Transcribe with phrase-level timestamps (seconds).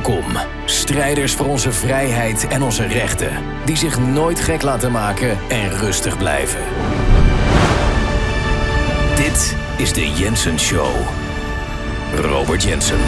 [0.00, 3.30] Welkom, strijders voor onze vrijheid en onze rechten,
[3.64, 6.60] die zich nooit gek laten maken en rustig blijven.
[9.16, 10.96] Dit is de Jensen Show.
[12.14, 12.98] Robert Jensen.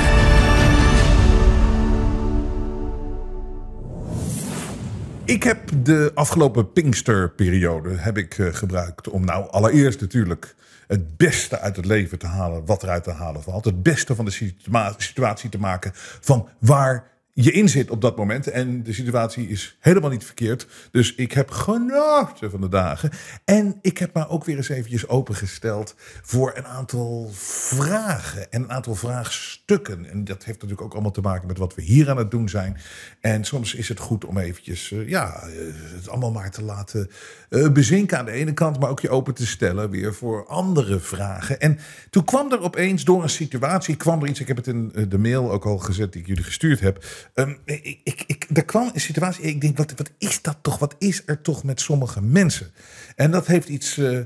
[5.24, 10.54] Ik heb de afgelopen Pinksterperiode heb ik eh, gebruikt om nou allereerst natuurlijk
[10.92, 13.64] het beste uit het leven te halen wat eruit te halen valt.
[13.64, 18.16] Het beste van de situa- situatie te maken van waar je in zit op dat
[18.16, 18.46] moment.
[18.46, 20.66] En de situatie is helemaal niet verkeerd.
[20.90, 23.10] Dus ik heb genoten van de dagen.
[23.44, 28.70] En ik heb me ook weer eens eventjes opengesteld voor een aantal vragen en een
[28.70, 30.10] aantal vraagstukken.
[30.10, 32.48] En dat heeft natuurlijk ook allemaal te maken met wat we hier aan het doen
[32.48, 32.76] zijn.
[33.20, 35.50] En soms is het goed om eventjes, eh, ja, eh,
[35.94, 37.10] het allemaal maar te laten
[37.48, 40.98] eh, bezinken aan de ene kant, maar ook je open te stellen weer voor andere
[40.98, 41.60] vragen.
[41.60, 41.78] En
[42.10, 45.18] toen kwam er opeens door een situatie, kwam er iets, ik heb het in de
[45.18, 47.04] mail ook al gezet die ik jullie gestuurd heb.
[47.34, 50.78] Ehm, ik, ik, ik, er kwam een situatie, ik denk, wat, wat is dat toch?
[50.78, 52.70] Wat is er toch met sommige mensen?
[53.16, 54.18] En dat heeft iets eh,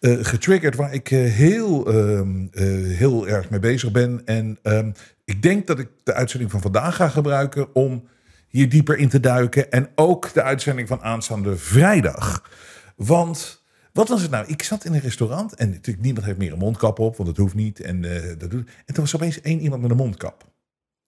[0.00, 2.64] getriggerd waar ik eh, heel, ehm, eh,
[2.96, 4.22] heel erg mee bezig ben.
[4.24, 4.90] En ehm,
[5.24, 8.08] ik denk dat ik de uitzending van vandaag ga gebruiken om
[8.48, 9.70] hier dieper in te duiken.
[9.70, 12.50] En ook de uitzending van aanstaande vrijdag.
[12.96, 14.46] Want wat was het nou?
[14.46, 17.38] Ik zat in een restaurant en natuurlijk niemand heeft meer een mondkap op, want dat
[17.38, 17.80] hoeft niet.
[17.80, 20.51] En, eh, dat doet, en toen was opeens één iemand met een mondkap.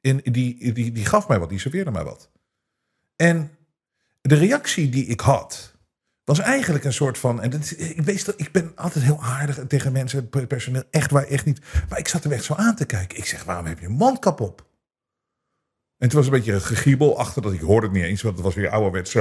[0.05, 2.31] En die, die, die gaf mij wat, die serveerde mij wat.
[3.17, 3.51] En
[4.21, 5.75] de reactie die ik had,
[6.25, 7.43] was eigenlijk een soort van.
[7.43, 11.45] En dat ik, weet ik ben altijd heel aardig tegen mensen, personeel, echt waar, echt
[11.45, 11.61] niet.
[11.89, 13.19] Maar ik zat er echt zo aan te kijken.
[13.19, 14.67] Ik zeg, waarom heb je een mondkap op?
[15.99, 18.35] En toen was een beetje een gegiebel achter dat ik hoorde het niet eens, want
[18.35, 19.15] het was weer ouderwets.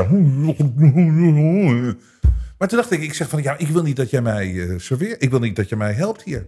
[2.58, 4.80] Maar toen dacht ik, ik zeg van ja, ik wil niet dat jij mij eh,
[4.80, 5.24] serveert.
[5.24, 6.48] Ik wil niet dat je mij helpt hier.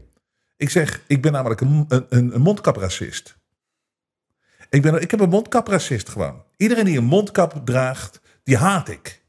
[0.58, 3.38] Ik zeg, ik ben namelijk een, een, een mondkapracist.
[4.76, 6.44] Ik, ben, ik heb een mondkapracist gewoon.
[6.58, 9.24] Iedereen die een mondkap draagt, die haat ik.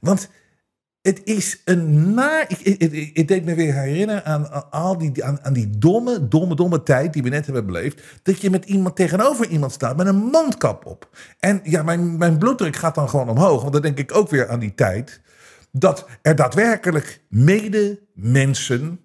[0.00, 0.28] Want
[1.02, 2.44] het is een naar.
[2.48, 5.78] Ik, ik, ik, ik deed me weer herinneren aan, aan, al die, aan, aan die
[5.78, 8.02] domme, domme, domme tijd die we net hebben beleefd.
[8.22, 11.10] Dat je met iemand tegenover iemand staat met een mondkap op.
[11.38, 13.60] En ja, mijn, mijn bloeddruk gaat dan gewoon omhoog.
[13.60, 15.20] Want dan denk ik ook weer aan die tijd.
[15.72, 19.00] Dat er daadwerkelijk medemensen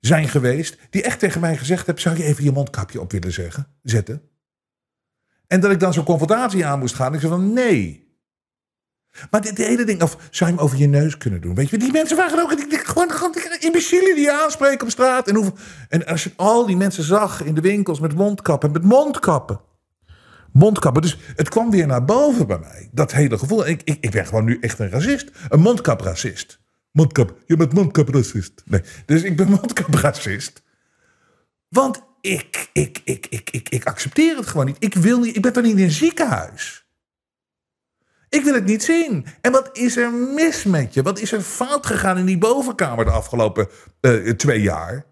[0.00, 0.78] zijn geweest.
[0.90, 4.22] die echt tegen mij gezegd hebben: zou je even je mondkapje op willen zeggen, zetten?
[5.46, 7.14] En dat ik dan zo'n confrontatie aan moest gaan.
[7.14, 8.06] Ik zei van nee.
[9.30, 11.54] Maar dit hele ding, of zou je hem over je neus kunnen doen?
[11.54, 14.90] Weet je, die mensen waren ook die, gewoon, gewoon die imbecielen die je aanspreken op
[14.90, 15.28] straat.
[15.28, 15.54] En,
[15.88, 19.60] en als je al die mensen zag in de winkels met mondkappen, met mondkappen.
[20.52, 21.02] Mondkappen.
[21.02, 22.88] Dus het kwam weer naar boven bij mij.
[22.92, 23.66] Dat hele gevoel.
[23.66, 25.30] Ik, ik, ik ben gewoon nu echt een racist.
[25.48, 26.60] Een mondkapracist.
[26.98, 27.34] Mondkap.
[27.46, 28.62] Je bent mondkapracist.
[28.64, 28.80] Nee.
[29.06, 30.62] Dus ik ben mondkapracist.
[31.68, 34.76] Want ik, ik, ik, ik, ik, ik accepteer het gewoon niet.
[34.78, 35.36] Ik, wil niet.
[35.36, 36.86] ik ben toch niet in een ziekenhuis?
[38.28, 39.26] Ik wil het niet zien.
[39.40, 41.02] En wat is er mis met je?
[41.02, 43.68] Wat is er fout gegaan in die bovenkamer de afgelopen
[44.00, 45.06] uh, twee jaar?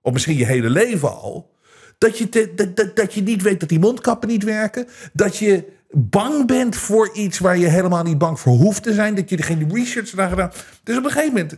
[0.00, 1.58] Of misschien je hele leven al.
[1.98, 4.88] Dat je, dat, dat, dat je niet weet dat die mondkappen niet werken.
[5.12, 9.14] Dat je bang bent voor iets waar je helemaal niet bang voor hoeft te zijn.
[9.14, 10.52] Dat je er geen research naar gedaan.
[10.82, 11.56] Dus op een gegeven moment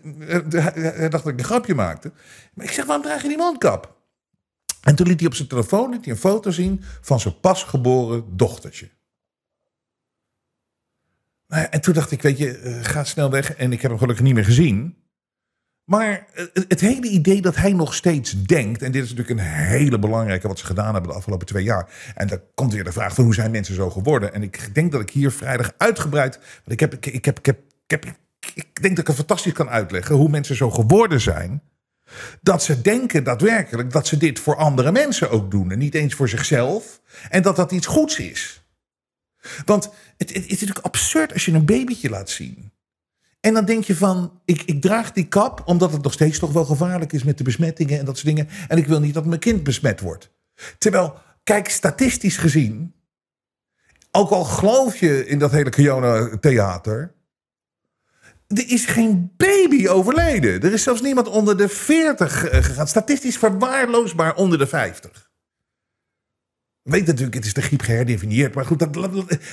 [0.54, 2.12] uh, hij dacht dat ik een grapje maakte.
[2.54, 4.00] Maar ik zeg, waarom draag je die mondkap?
[4.82, 8.24] En toen liet hij op zijn telefoon liet hij een foto zien van zijn pasgeboren
[8.36, 8.90] dochtertje.
[11.48, 13.54] Nou en toen dacht ik, weet je, uh, ga snel weg.
[13.54, 15.01] En ik heb hem gelukkig niet meer gezien.
[15.84, 18.82] Maar het, het hele idee dat hij nog steeds denkt...
[18.82, 21.88] en dit is natuurlijk een hele belangrijke wat ze gedaan hebben de afgelopen twee jaar...
[22.14, 24.34] en dan komt weer de vraag van hoe zijn mensen zo geworden...
[24.34, 26.36] en ik denk dat ik hier vrijdag uitgebreid...
[26.36, 28.04] want ik, heb, ik, ik, heb, ik, heb, ik, heb,
[28.54, 30.14] ik denk dat ik het fantastisch kan uitleggen...
[30.14, 31.62] hoe mensen zo geworden zijn...
[32.40, 35.70] dat ze denken daadwerkelijk dat ze dit voor andere mensen ook doen...
[35.70, 37.00] en niet eens voor zichzelf...
[37.28, 38.62] en dat dat iets goeds is...
[39.64, 42.71] Want het, het, het, is natuurlijk absurd als je een babytje laat zien.
[43.46, 46.52] En dan denk je van, ik, ik draag die kap omdat het nog steeds toch
[46.52, 48.48] wel gevaarlijk is met de besmettingen en dat soort dingen.
[48.68, 50.30] En ik wil niet dat mijn kind besmet wordt.
[50.78, 52.94] Terwijl, kijk, statistisch gezien,
[54.10, 57.14] ook al geloof je in dat hele Kiona-theater,
[58.46, 60.62] er is geen baby overleden.
[60.62, 62.88] Er is zelfs niemand onder de 40 gegaan.
[62.88, 65.21] Statistisch verwaarloosbaar onder de 50.
[66.82, 68.54] Weet natuurlijk, het is de griep geherdefinieerd.
[68.54, 68.96] Maar goed, dat,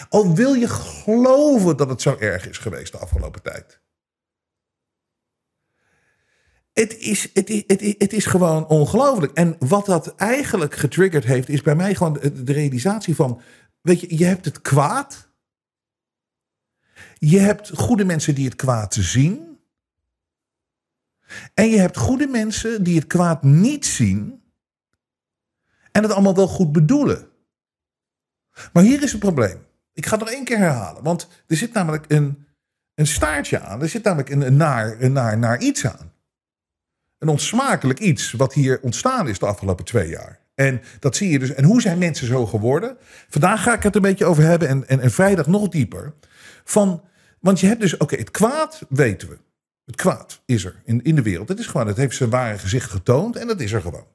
[0.09, 3.79] al wil je geloven dat het zo erg is geweest de afgelopen tijd.
[6.73, 9.33] Het is, het, is, het, is, het is gewoon ongelooflijk.
[9.33, 13.41] En wat dat eigenlijk getriggerd heeft, is bij mij gewoon de, de realisatie van:
[13.81, 15.29] weet je, je hebt het kwaad.
[17.17, 19.59] Je hebt goede mensen die het kwaad zien.
[21.53, 24.38] En je hebt goede mensen die het kwaad niet zien.
[25.91, 27.27] En het allemaal wel goed bedoelen.
[28.73, 29.65] Maar hier is het probleem.
[29.93, 31.03] Ik ga het nog één keer herhalen.
[31.03, 32.47] Want er zit namelijk een,
[32.95, 33.81] een staartje aan.
[33.81, 36.13] Er zit namelijk een, naar, een naar, naar iets aan.
[37.17, 40.39] Een onsmakelijk iets wat hier ontstaan is de afgelopen twee jaar.
[40.55, 41.53] En dat zie je dus.
[41.53, 42.97] En hoe zijn mensen zo geworden?
[43.29, 44.67] Vandaag ga ik het een beetje over hebben.
[44.67, 46.13] En, en, en vrijdag nog dieper.
[46.63, 47.03] Van,
[47.39, 49.37] want je hebt dus, oké, het kwaad weten we.
[49.85, 51.49] Het kwaad is er in, in de wereld.
[51.49, 54.05] Het is gewoon, het heeft zijn ware gezicht getoond en dat is er gewoon.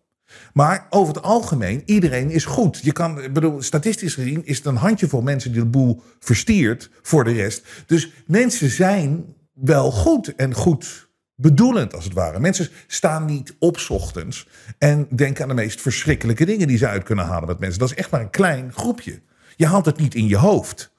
[0.52, 2.80] Maar over het algemeen, iedereen is goed.
[2.82, 7.24] Je kan, bedoel, statistisch gezien is het een handjevol mensen die de boel verstiert voor
[7.24, 7.66] de rest.
[7.86, 12.40] Dus mensen zijn wel goed en goed bedoelend als het ware.
[12.40, 14.48] Mensen staan niet op ochtends
[14.78, 17.78] en denken aan de meest verschrikkelijke dingen die ze uit kunnen halen met mensen.
[17.78, 19.20] Dat is echt maar een klein groepje.
[19.56, 20.92] Je haalt het niet in je hoofd.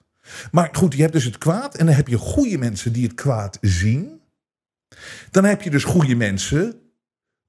[0.52, 3.14] Maar goed, je hebt dus het kwaad en dan heb je goede mensen die het
[3.14, 4.22] kwaad zien.
[5.32, 6.80] Dan heb je dus goede mensen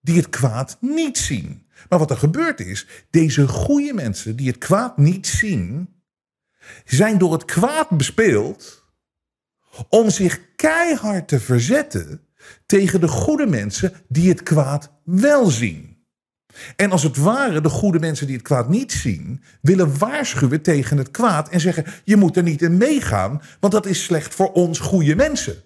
[0.01, 1.66] die het kwaad niet zien.
[1.89, 5.95] Maar wat er gebeurt is, deze goede mensen die het kwaad niet zien,
[6.85, 8.85] zijn door het kwaad bespeeld
[9.89, 12.21] om zich keihard te verzetten
[12.67, 15.97] tegen de goede mensen die het kwaad wel zien.
[16.77, 20.99] En als het ware de goede mensen die het kwaad niet zien, willen waarschuwen tegen
[20.99, 24.53] het kwaad en zeggen: je moet er niet in meegaan, want dat is slecht voor
[24.53, 25.63] ons goede mensen.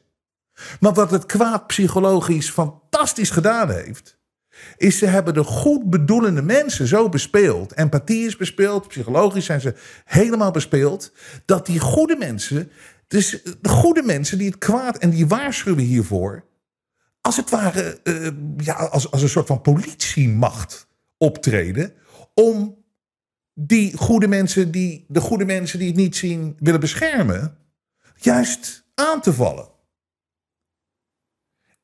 [0.80, 4.19] Maar wat het kwaad psychologisch fantastisch gedaan heeft,
[4.76, 7.72] is ze hebben de goed bedoelende mensen zo bespeeld.
[7.72, 9.74] Empathie is bespeeld, psychologisch zijn ze
[10.04, 11.12] helemaal bespeeld.
[11.44, 12.70] Dat die goede mensen,
[13.08, 16.44] dus de goede mensen die het kwaad en die waarschuwen hiervoor,
[17.20, 20.86] als het ware uh, ja, als, als een soort van politiemacht
[21.16, 21.92] optreden.
[22.34, 22.84] Om
[23.54, 27.56] die goede mensen, die, de goede mensen die het niet zien willen beschermen,
[28.16, 29.69] juist aan te vallen.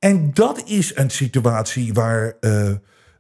[0.07, 2.37] En dat is een situatie waar.
[2.41, 2.71] Uh,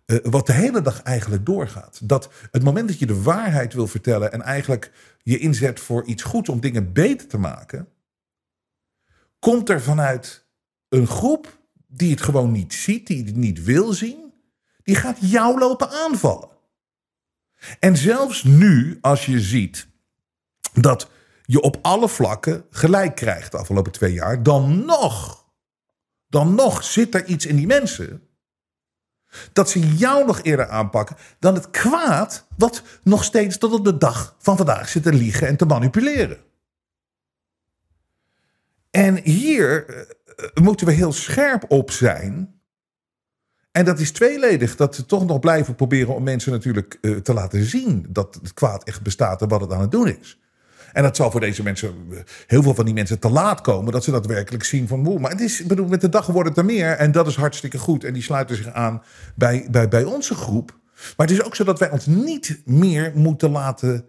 [0.06, 2.08] uh, wat de hele dag eigenlijk doorgaat.
[2.08, 4.92] Dat het moment dat je de waarheid wil vertellen en eigenlijk
[5.22, 7.88] je inzet voor iets goeds om dingen beter te maken,
[9.38, 10.46] komt er vanuit
[10.88, 14.32] een groep die het gewoon niet ziet, die het niet wil zien,
[14.82, 16.48] die gaat jou lopen aanvallen.
[17.78, 19.88] En zelfs nu, als je ziet
[20.72, 21.10] dat
[21.42, 25.45] je op alle vlakken gelijk krijgt de afgelopen twee jaar, dan nog
[26.28, 28.22] dan nog zit er iets in die mensen.
[29.52, 33.98] Dat ze jou nog eerder aanpakken dan het kwaad wat nog steeds tot op de
[33.98, 36.38] dag van vandaag zit te liegen en te manipuleren.
[38.90, 42.60] En hier eh, moeten we heel scherp op zijn.
[43.70, 44.76] En dat is tweeledig.
[44.76, 48.54] Dat we toch nog blijven proberen om mensen natuurlijk uh, te laten zien dat het
[48.54, 50.40] kwaad echt bestaat en wat het aan het doen is.
[50.96, 51.94] En dat zal voor deze mensen,
[52.46, 55.20] heel veel van die mensen te laat komen, dat ze dat werkelijk zien van.
[55.20, 57.78] Maar het is, bedoel, met de dag wordt het er meer en dat is hartstikke
[57.78, 58.04] goed.
[58.04, 59.02] En die sluiten zich aan
[59.34, 60.78] bij, bij, bij onze groep.
[61.16, 64.08] Maar het is ook zo dat wij ons niet meer moeten laten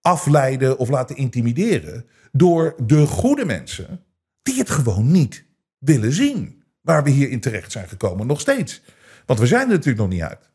[0.00, 4.04] afleiden of laten intimideren door de goede mensen
[4.42, 5.44] die het gewoon niet
[5.78, 6.62] willen zien.
[6.80, 8.82] Waar we hier in terecht zijn gekomen, nog steeds.
[9.26, 10.50] Want we zijn er natuurlijk nog niet uit.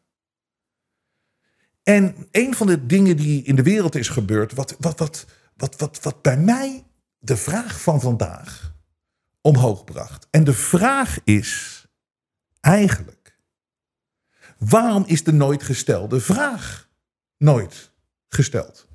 [1.84, 5.80] En een van de dingen die in de wereld is gebeurd, wat, wat, wat, wat,
[5.80, 6.88] wat, wat bij mij
[7.20, 8.76] de vraag van vandaag
[9.42, 10.28] omhoog bracht.
[10.30, 11.86] En de vraag is
[12.60, 13.40] eigenlijk:
[14.58, 16.90] waarom is de nooit gestelde vraag
[17.38, 17.92] nooit
[18.28, 18.88] gesteld?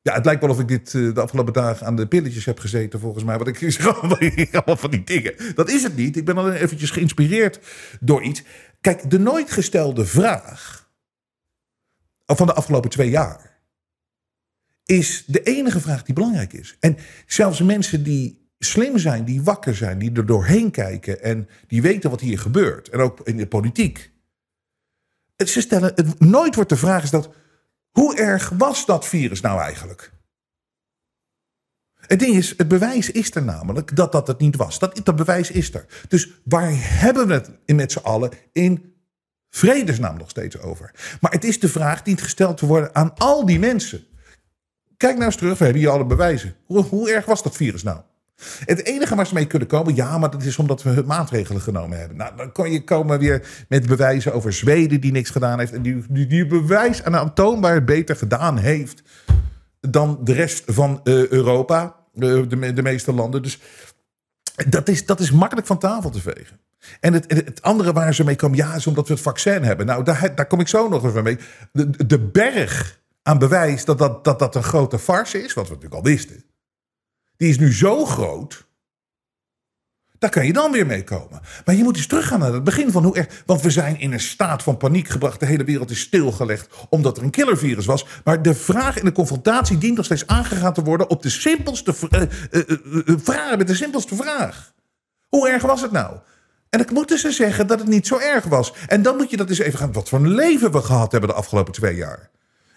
[0.00, 2.58] Ja, het lijkt wel of ik dit eh, de afgelopen dagen aan de pilletjes heb
[2.58, 3.38] gezeten, volgens mij.
[3.38, 3.86] Want ik zeg
[4.52, 5.54] allemaal van die dingen.
[5.54, 6.16] Dat is het niet.
[6.16, 7.60] Ik ben alleen eventjes geïnspireerd
[8.00, 8.42] door iets.
[8.80, 10.90] Kijk, de nooit gestelde vraag
[12.26, 13.53] van de afgelopen twee jaar
[14.84, 16.76] is de enige vraag die belangrijk is.
[16.80, 21.82] En zelfs mensen die slim zijn, die wakker zijn, die er doorheen kijken en die
[21.82, 24.12] weten wat hier gebeurt, en ook in de politiek.
[25.36, 27.34] Ze stellen, nooit wordt de vraag gesteld,
[27.90, 30.12] hoe erg was dat virus nou eigenlijk?
[32.06, 34.78] Het ding is, het bewijs is er namelijk dat dat het niet was.
[34.78, 35.86] Dat, dat bewijs is er.
[36.08, 38.94] Dus waar hebben we het met z'n allen in
[39.50, 40.90] vredesnaam nog steeds over?
[41.20, 44.06] Maar het is de vraag die gesteld te worden aan al die mensen.
[44.96, 46.54] Kijk nou eens terug, we hebben hier alle bewijzen.
[46.66, 48.00] Hoe, erg was dat virus nou?
[48.64, 51.98] Het enige waar ze mee kunnen komen, ja, maar dat is omdat we maatregelen genomen
[51.98, 52.16] hebben.
[52.16, 55.72] Nou, dan kan je komen weer met bewijzen over Zweden die niks gedaan heeft.
[55.72, 59.02] En die, die, bewijs aan aantoonbaar beter gedaan heeft
[59.80, 63.42] dan de rest van uh, Europa, de, de, de, meeste landen.
[63.42, 63.60] Dus
[64.68, 66.60] dat is, dat is makkelijk van tafel te vegen.
[67.00, 69.86] En het, het, andere waar ze mee komen, ja, is omdat we het vaccin hebben.
[69.86, 71.38] Nou, daar, daar kom ik zo nog even mee.
[71.72, 75.74] De, de berg aan bewijs dat dat, dat dat een grote farce is, wat we
[75.74, 76.44] natuurlijk al wisten,
[77.36, 78.66] die is nu zo groot
[80.18, 81.40] Daar kan je dan weer mee komen.
[81.64, 83.42] Maar je moet eens teruggaan naar het begin van hoe erg.
[83.46, 85.40] Want we zijn in een staat van paniek gebracht.
[85.40, 88.06] De hele wereld is stilgelegd omdat er een killervirus was.
[88.24, 91.94] Maar de vraag en de confrontatie dient nog steeds aangegaan te worden op de simpelste
[92.10, 93.56] uh, uh, vraag.
[93.56, 94.72] Met de simpelste vraag.
[95.28, 96.16] Hoe erg was het nou?
[96.70, 98.72] En dan moeten ze zeggen dat het niet zo erg was.
[98.86, 99.92] En dan moet je dat eens even gaan.
[99.92, 102.30] Wat voor een leven we gehad hebben de afgelopen twee jaar.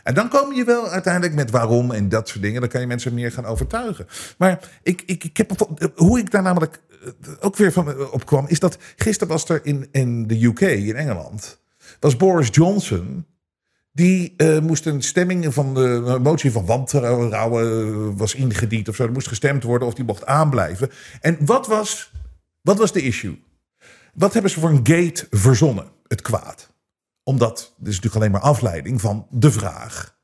[0.08, 2.62] En dan kom je wel uiteindelijk met waarom en dat soort dingen.
[2.62, 4.08] Dan kan je mensen meer gaan overtuigen.
[4.38, 8.46] Maar ik, ik, ik heb, hoe ik daar namelijk eh, ook weer van eh, opkwam,
[8.48, 11.62] is dat gisteren was er in, in de UK, in Engeland,
[12.00, 13.26] was Boris Johnson.
[13.92, 19.04] Die moest een stemming van de motie van wantrouwen was ingediend of zo.
[19.04, 20.90] Er moest gestemd worden of die mocht aanblijven.
[21.22, 22.12] En wat was,
[22.62, 23.44] wat was de issue?
[24.14, 25.88] Wat hebben ze voor een gate verzonnen?
[26.08, 26.70] Het kwaad
[27.28, 30.18] omdat, dit is natuurlijk alleen maar afleiding van de vraag.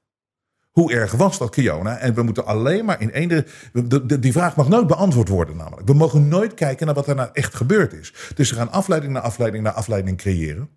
[0.71, 1.97] Hoe erg was dat Kiona?
[1.97, 3.45] En we moeten alleen maar in één.
[3.73, 5.87] De, die vraag mag nooit beantwoord worden, namelijk.
[5.87, 8.13] We mogen nooit kijken naar wat er nou echt gebeurd is.
[8.35, 10.69] Dus ze gaan afleiding naar afleiding naar afleiding creëren.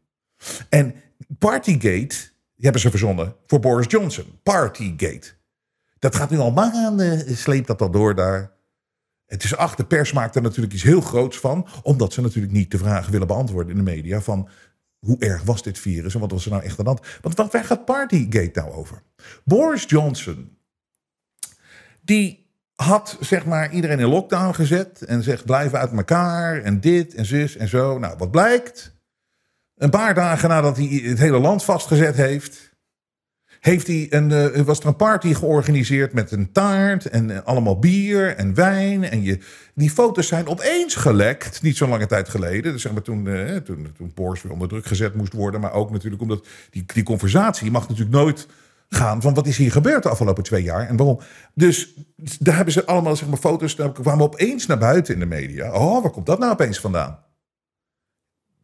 [0.69, 0.95] En
[1.39, 2.17] Partygate,
[2.57, 4.25] hebben ze verzonnen voor Boris Johnson.
[4.43, 5.33] Partygate.
[5.99, 8.53] Dat gaat nu al maanden, sleept dat al door daar.
[9.27, 11.69] Het is achter, pers maakt er natuurlijk iets heel groots van.
[11.83, 14.21] Omdat ze natuurlijk niet de vragen willen beantwoorden in de media.
[14.21, 14.49] Van
[14.99, 17.19] hoe erg was dit virus en wat was er nou echt aan de?
[17.21, 19.03] Want waar gaat Partygate nou over?
[19.45, 20.59] Boris Johnson,
[22.03, 27.15] die had zeg maar iedereen in lockdown gezet en zegt blijven uit elkaar en dit
[27.15, 27.99] en zus en zo.
[27.99, 28.95] Nou, wat blijkt?
[29.77, 32.76] Een paar dagen nadat hij het hele land vastgezet heeft,
[33.67, 37.79] heeft hij een, uh, was er een party georganiseerd met een taart en uh, allemaal
[37.79, 39.05] bier en wijn.
[39.05, 39.39] En je,
[39.75, 42.73] die foto's zijn opeens gelekt, niet zo lange tijd geleden.
[42.73, 45.61] Dus zeg maar toen, uh, toen, toen Porsche weer onder druk gezet moest worden.
[45.61, 48.47] Maar ook natuurlijk omdat die, die conversatie mag natuurlijk nooit
[48.89, 51.21] gaan van wat is hier gebeurd de afgelopen twee jaar en waarom.
[51.55, 51.95] Dus
[52.41, 55.73] daar hebben ze allemaal zeg maar, foto's, daar kwamen opeens naar buiten in de media.
[55.73, 57.19] Oh, waar komt dat nou opeens vandaan?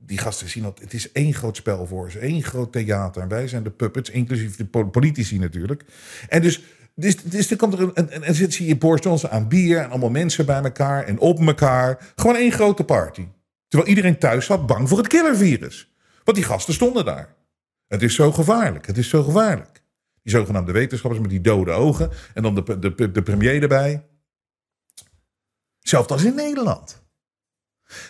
[0.06, 3.23] Die gasten zien dat het is één groot spel voor ze, één groot theater.
[3.23, 5.85] En wij zijn de puppets, inclusief de politici natuurlijk.
[6.28, 6.62] En dus,
[6.94, 9.78] dus, dus er komt er een, en, en zit zie je Boris Johnson aan bier
[9.78, 12.12] en allemaal mensen bij elkaar en op elkaar.
[12.16, 13.26] Gewoon één grote party.
[13.68, 15.92] Terwijl iedereen thuis zat bang voor het killervirus.
[16.25, 17.35] Want die gasten stonden daar.
[17.87, 19.82] Het is zo gevaarlijk, het is zo gevaarlijk.
[20.23, 24.06] Die zogenaamde wetenschappers met die dode ogen en dan de, de, de premier erbij.
[25.78, 27.02] Hetzelfde als in Nederland.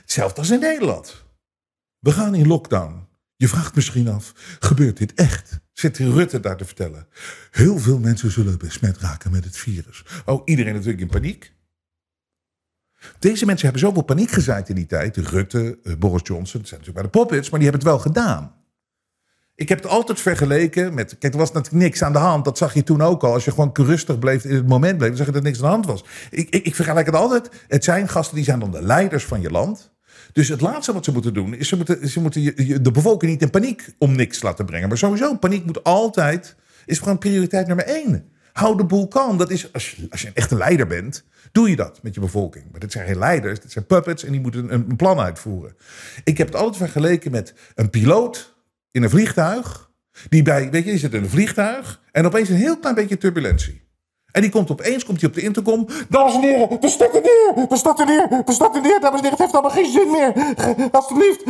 [0.00, 1.24] Hetzelfde als in Nederland.
[2.02, 3.08] We gaan in lockdown.
[3.36, 5.60] Je vraagt misschien af, gebeurt dit echt?
[5.72, 7.06] Zit Rutte daar te vertellen?
[7.50, 10.04] Heel veel mensen zullen besmet raken met het virus.
[10.24, 11.52] Oh, iedereen natuurlijk in paniek.
[13.18, 15.16] Deze mensen hebben zoveel paniek gezaaid in die tijd.
[15.16, 18.12] Rutte, eh, Boris Johnson, dat zijn natuurlijk bij de poppets, maar die hebben het wel
[18.12, 18.54] gedaan.
[19.54, 21.18] Ik heb het altijd vergeleken met.
[21.18, 22.44] Kijk, er was natuurlijk niks aan de hand.
[22.44, 23.32] Dat zag je toen ook al.
[23.32, 25.64] Als je gewoon rustig bleef in het moment bleef, dan zag je dat niks aan
[25.64, 26.04] de hand was.
[26.30, 27.64] Ik, ik, ik vergelijk het altijd.
[27.68, 29.91] Het zijn gasten die zijn dan de leiders van je land.
[30.32, 33.42] Dus het laatste wat ze moeten doen, is ze moeten, ze moeten de bevolking niet
[33.42, 34.88] in paniek om niks laten brengen.
[34.88, 38.30] Maar sowieso, paniek moet altijd, is gewoon prioriteit nummer één.
[38.52, 39.36] Hou de boel kalm.
[39.38, 42.20] Dat is, als je, als je een echte leider bent, doe je dat met je
[42.20, 42.64] bevolking.
[42.70, 45.76] Maar dit zijn geen leiders, dit zijn puppets en die moeten een, een plan uitvoeren.
[46.24, 48.56] Ik heb het altijd vergeleken met een piloot
[48.90, 49.90] in een vliegtuig.
[50.28, 53.18] Die bij, weet je, je zit in een vliegtuig en opeens een heel klein beetje
[53.18, 53.82] turbulentie.
[54.32, 55.86] En die komt opeens komt hij op de intercom.
[56.08, 59.00] Dames en heren, we starten neer, we starten neer, we starten neer.
[59.00, 60.32] Dames en heren, het heeft allemaal geen zin meer.
[60.90, 61.42] Alsjeblieft,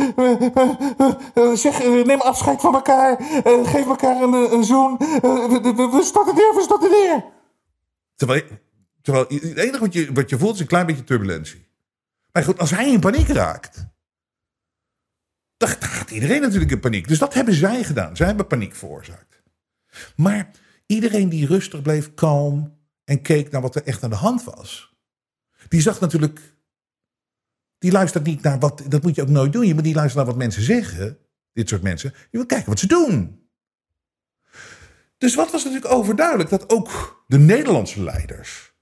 [1.61, 3.17] zeg, neem afscheid van elkaar.
[3.43, 4.97] geef elkaar een, een zoen.
[4.97, 7.23] we starten neer, we starten neer.
[8.15, 8.43] Terwijl,
[9.01, 11.67] terwijl het enige wat je, wat je voelt is een klein beetje turbulentie.
[12.31, 13.85] Maar goed, als hij in paniek raakt,
[15.57, 17.07] dan gaat iedereen natuurlijk in paniek.
[17.07, 18.15] Dus dat hebben zij gedaan.
[18.15, 19.41] Zij hebben paniek veroorzaakt.
[20.15, 20.51] Maar
[20.85, 24.95] Iedereen die rustig bleef, kalm en keek naar wat er echt aan de hand was.
[25.67, 26.55] Die zag natuurlijk,
[27.77, 29.67] die luistert niet naar wat, dat moet je ook nooit doen.
[29.67, 31.17] Je moet niet luisteren naar wat mensen zeggen,
[31.53, 32.13] dit soort mensen.
[32.31, 33.41] Je moet kijken wat ze doen.
[35.17, 36.49] Dus wat was natuurlijk overduidelijk?
[36.49, 38.73] Dat ook de Nederlandse leiders.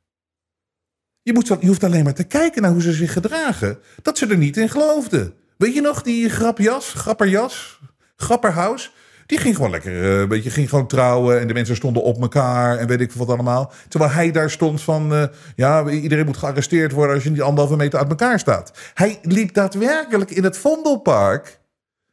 [1.22, 3.80] Je, moet, je hoeft alleen maar te kijken naar hoe ze zich gedragen.
[4.02, 5.34] Dat ze er niet in geloofden.
[5.58, 7.80] Weet je nog die grapjas, grapperjas,
[8.16, 8.94] grapperhaus?
[9.32, 11.40] Die ging gewoon lekker, weet je, ging gewoon trouwen.
[11.40, 13.72] En de mensen stonden op elkaar en weet ik wat allemaal.
[13.88, 15.24] Terwijl hij daar stond van, uh,
[15.56, 18.72] ja, iedereen moet gearresteerd worden als je niet anderhalve meter uit elkaar staat.
[18.94, 21.60] Hij liep daadwerkelijk in het Vondelpark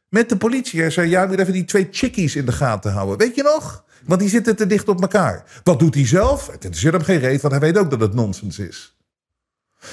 [0.09, 0.81] met de politie.
[0.81, 3.17] Hij zei, ja, moet even die twee chickies in de gaten houden.
[3.17, 3.83] Weet je nog?
[4.05, 5.43] Want die zitten te dicht op elkaar.
[5.63, 6.47] Wat doet hij zelf?
[6.47, 8.98] Het is hem geen reet, want hij weet ook dat het nonsens is.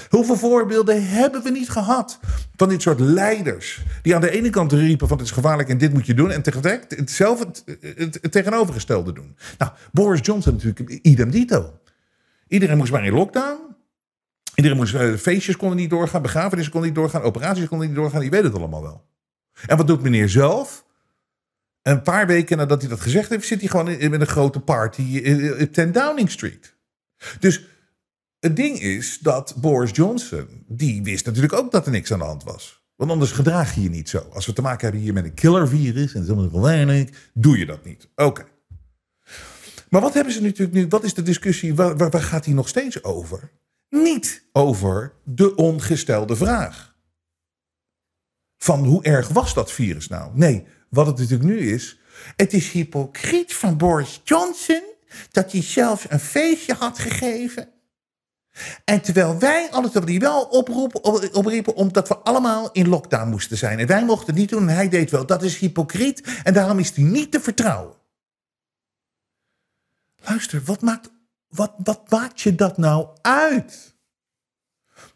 [0.08, 2.18] Hoeveel voorbeelden hebben we niet gehad
[2.56, 3.82] van dit soort leiders?
[4.02, 6.30] Die aan de ene kant riepen van het is gevaarlijk en dit moet je doen.
[6.30, 7.46] En tegelijk hetzelfde,
[7.80, 9.36] het, tegenovergestelde doen.
[9.58, 11.78] Nou, Boris Johnson natuurlijk idem dito.
[12.48, 13.60] Iedereen moest maar in lockdown.
[14.54, 18.24] Iedereen moest, eh, feestjes konden niet doorgaan, begrafenissen konden niet doorgaan, operaties konden niet doorgaan.
[18.24, 19.04] Je weet het allemaal wel.
[19.66, 20.84] En wat doet meneer zelf?
[21.82, 24.60] Een paar weken nadat hij dat gezegd heeft, zit hij gewoon in, met een grote
[24.60, 26.74] party in 10 Downing Street.
[27.40, 27.75] Dus
[28.46, 32.24] het ding is dat Boris Johnson, die wist natuurlijk ook dat er niks aan de
[32.24, 32.84] hand was.
[32.96, 34.18] Want anders gedraag je je niet zo.
[34.18, 37.84] Als we te maken hebben hier met een killervirus en helemaal gevaarlijk, doe je dat
[37.84, 38.08] niet.
[38.14, 38.44] Oké.
[39.88, 40.88] Maar wat hebben ze natuurlijk nu?
[40.88, 41.74] Wat is de discussie?
[41.74, 43.50] Waar, waar, waar gaat die nog steeds over?
[43.88, 46.94] Niet over de ongestelde vraag.
[48.58, 50.30] Van hoe erg was dat virus nou?
[50.34, 51.98] Nee, wat het natuurlijk nu is.
[52.36, 54.82] Het is hypocriet van Boris Johnson
[55.30, 57.68] dat hij zelfs een feestje had gegeven.
[58.84, 63.56] En terwijl wij alles dat die wel oproepen, opriepen omdat we allemaal in lockdown moesten
[63.56, 63.78] zijn.
[63.78, 65.26] En wij mochten het niet doen en hij deed wel.
[65.26, 67.94] Dat is hypocriet en daarom is hij niet te vertrouwen.
[70.24, 71.10] Luister, wat maakt,
[71.48, 73.94] wat, wat maakt je dat nou uit?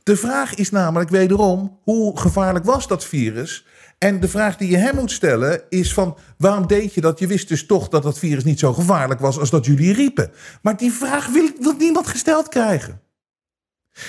[0.03, 3.67] De vraag is namelijk wederom, hoe gevaarlijk was dat virus?
[3.99, 7.19] En de vraag die je hem moet stellen is van, waarom deed je dat?
[7.19, 10.33] Je wist dus toch dat dat virus niet zo gevaarlijk was als dat jullie riepen.
[10.63, 13.01] Maar die vraag wil, wil niemand gesteld krijgen.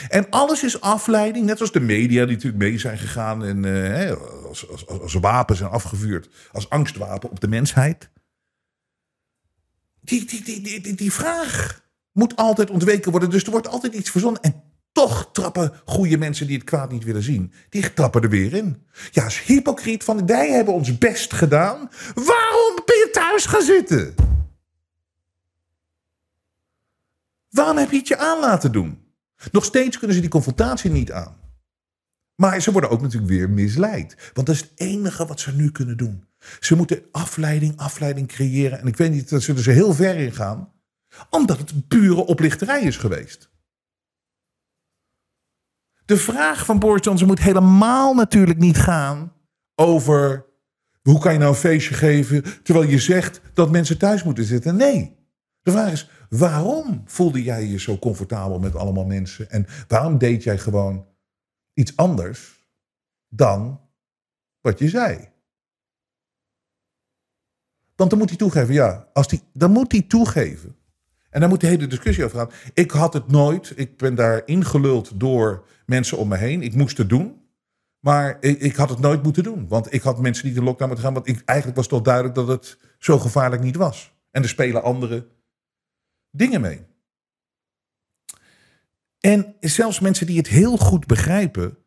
[0.10, 4.12] En alles is afleiding, net als de media die natuurlijk mee zijn gegaan en uh,
[4.48, 8.10] als, als, als wapen zijn afgevuurd, als angstwapen op de mensheid.
[10.02, 11.82] Die, die, die, die, die vraag
[12.12, 13.30] moet altijd ontweken worden.
[13.30, 14.42] Dus er wordt altijd iets verzonnen.
[14.42, 17.54] En toch trappen goede mensen die het kwaad niet willen zien.
[17.70, 18.88] Die trappen er weer in.
[19.12, 21.90] Ja, is hypocriet van wij hebben ons best gedaan.
[22.14, 24.16] Waarom ben je thuis gaan zitten?
[27.50, 29.01] Waarom heb je het je aan laten doen?
[29.52, 31.40] Nog steeds kunnen ze die confrontatie niet aan.
[32.36, 34.32] Maar ze worden ook natuurlijk weer misleid.
[34.34, 36.26] Want dat is het enige wat ze nu kunnen doen.
[36.60, 38.80] Ze moeten afleiding, afleiding creëren.
[38.80, 40.74] En ik weet niet, dat zullen ze heel ver in gaan.
[41.30, 43.52] Omdat het pure oplichterij is geweest.
[46.06, 49.34] De vraag van Boris Johnson moet helemaal natuurlijk niet gaan
[49.76, 50.46] over
[51.02, 54.76] hoe kan je nou een feestje geven terwijl je zegt dat mensen thuis moeten zitten.
[54.76, 55.16] Nee.
[55.62, 59.50] De vraag is, waarom voelde jij je zo comfortabel met allemaal mensen?
[59.50, 61.06] En waarom deed jij gewoon
[61.74, 62.68] iets anders
[63.28, 63.80] dan
[64.62, 65.30] wat je zei?
[67.96, 70.76] Want dan moet hij toegeven, ja, als die, dan moet hij toegeven.
[71.30, 72.52] En daar moet de hele discussie over gaan.
[72.74, 76.62] Ik had het nooit, ik ben daar ingeluld door mensen om me heen.
[76.62, 77.42] Ik moest het doen.
[78.00, 79.68] Maar ik, ik, had het nooit moeten doen.
[79.68, 81.14] Want ik had mensen niet in lockdown moeten gaan.
[81.14, 84.14] Want ik, eigenlijk was toch duidelijk dat het zo gevaarlijk niet was.
[84.32, 85.28] En er spelen andere
[86.32, 86.82] dingen mee.
[89.20, 91.78] En zelfs mensen die het heel goed begrijpen,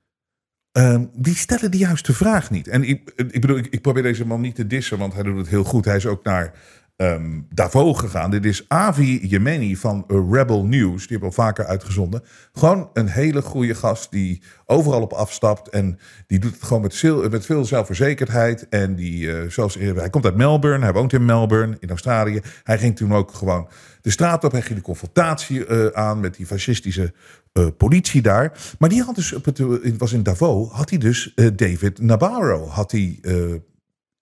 [0.72, 2.68] um, die stellen de juiste vraag niet.
[2.68, 5.48] En ik, ik bedoel, ik, probeer deze man niet te dissen, want hij doet het
[5.48, 5.84] heel goed.
[5.84, 6.52] Hij is ook naar
[6.96, 8.30] um, Davos gegaan.
[8.30, 11.00] Dit is Avi Yemeni van Rebel News.
[11.00, 12.22] Die hebben al vaker uitgezonden.
[12.52, 15.68] Gewoon een hele goede gast die overal op afstapt.
[15.68, 18.68] En die doet het gewoon met, met veel zelfverzekerdheid.
[18.68, 20.84] En die, uh, zoals, hij komt uit Melbourne.
[20.84, 22.40] Hij woont in Melbourne, in Australië.
[22.62, 23.68] Hij ging toen ook gewoon
[24.04, 24.52] de straat op.
[24.52, 27.12] Hij ging de confrontatie uh, aan met die fascistische
[27.52, 28.52] uh, politie daar.
[28.78, 29.60] Maar die had dus, op het,
[29.98, 32.66] was in Davos, had hij dus David Nabarro.
[32.66, 33.20] Had hij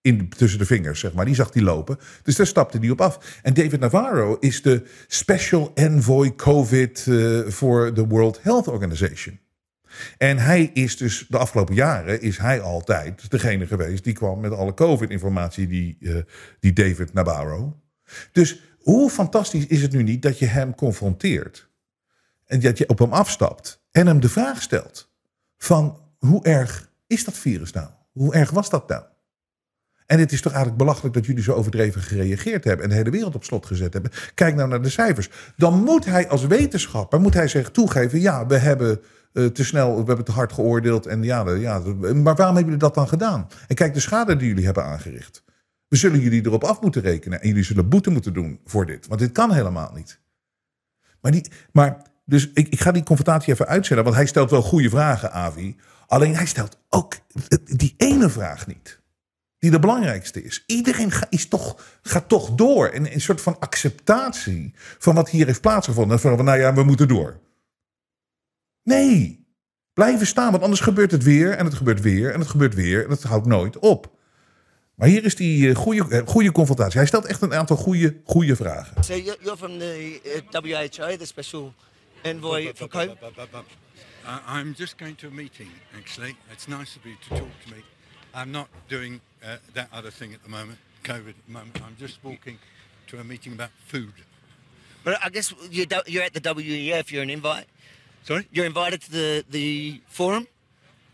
[0.00, 1.24] in, tussen de vingers, zeg maar.
[1.24, 1.98] Die zag hij lopen.
[2.22, 3.40] Dus daar stapte hij op af.
[3.42, 7.08] En David Navarro is de Special Envoy COVID
[7.46, 9.38] voor de World Health Organization.
[10.18, 14.52] En hij is dus de afgelopen jaren is hij altijd degene geweest die kwam met
[14.52, 15.98] alle COVID-informatie die,
[16.60, 17.80] die David Navarro.
[18.32, 21.68] Dus hoe fantastisch is het nu niet dat je hem confronteert
[22.46, 25.10] en dat je op hem afstapt en hem de vraag stelt
[25.58, 27.88] van hoe erg is dat virus nou?
[28.12, 29.02] Hoe erg was dat nou?
[30.06, 33.10] En het is toch eigenlijk belachelijk dat jullie zo overdreven gereageerd hebben en de hele
[33.10, 34.12] wereld op slot gezet hebben.
[34.34, 35.30] Kijk nou naar de cijfers.
[35.56, 39.00] Dan moet hij als wetenschapper moet hij zich toegeven: ja, we hebben
[39.32, 41.06] uh, te snel, we hebben te hard geoordeeld.
[41.06, 43.48] En ja, ja, maar waarom hebben jullie dat dan gedaan?
[43.68, 45.42] En kijk de schade die jullie hebben aangericht.
[45.92, 47.40] We zullen jullie erop af moeten rekenen.
[47.40, 49.06] En jullie zullen boete moeten doen voor dit.
[49.06, 50.20] Want dit kan helemaal niet.
[51.20, 54.04] Maar, die, maar dus ik, ik ga die confrontatie even uitzetten.
[54.04, 55.76] Want hij stelt wel goede vragen, Avi.
[56.06, 57.14] Alleen hij stelt ook
[57.64, 59.00] die ene vraag niet
[59.58, 60.64] die de belangrijkste is.
[60.66, 62.86] Iedereen is toch, gaat toch door.
[62.86, 66.20] En een soort van acceptatie van wat hier heeft plaatsgevonden.
[66.20, 67.40] Van, nou ja, we moeten door.
[68.82, 69.46] Nee,
[69.92, 73.04] blijven staan, want anders gebeurt het weer en het gebeurt weer en het gebeurt weer
[73.04, 74.20] en het houdt nooit op.
[74.94, 76.98] Maar hier is die uh, goede, uh, goede confrontatie.
[76.98, 79.04] Hij stelt echt een aantal goede, goede vragen.
[79.04, 80.20] So you're from the
[80.52, 81.74] uh, WHO, the special
[82.22, 83.16] envoy for COVID?
[84.46, 86.36] I'm just going to a meeting, actually.
[86.52, 87.82] It's nice of you to talk to me.
[88.34, 91.76] I'm not doing uh, that other thing at the moment, COVID at the moment.
[91.76, 92.58] I'm just walking
[93.06, 94.12] to a meeting about food.
[95.04, 97.66] But I guess you're, you're at the WEF, you're an invite.
[98.22, 98.46] Sorry?
[98.52, 100.46] You're invited to the, the forum?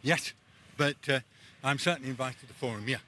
[0.03, 0.35] Yes,
[0.77, 1.21] but uh,
[1.65, 2.85] I'm certainly invited to the forum.
[2.87, 2.99] Yeah,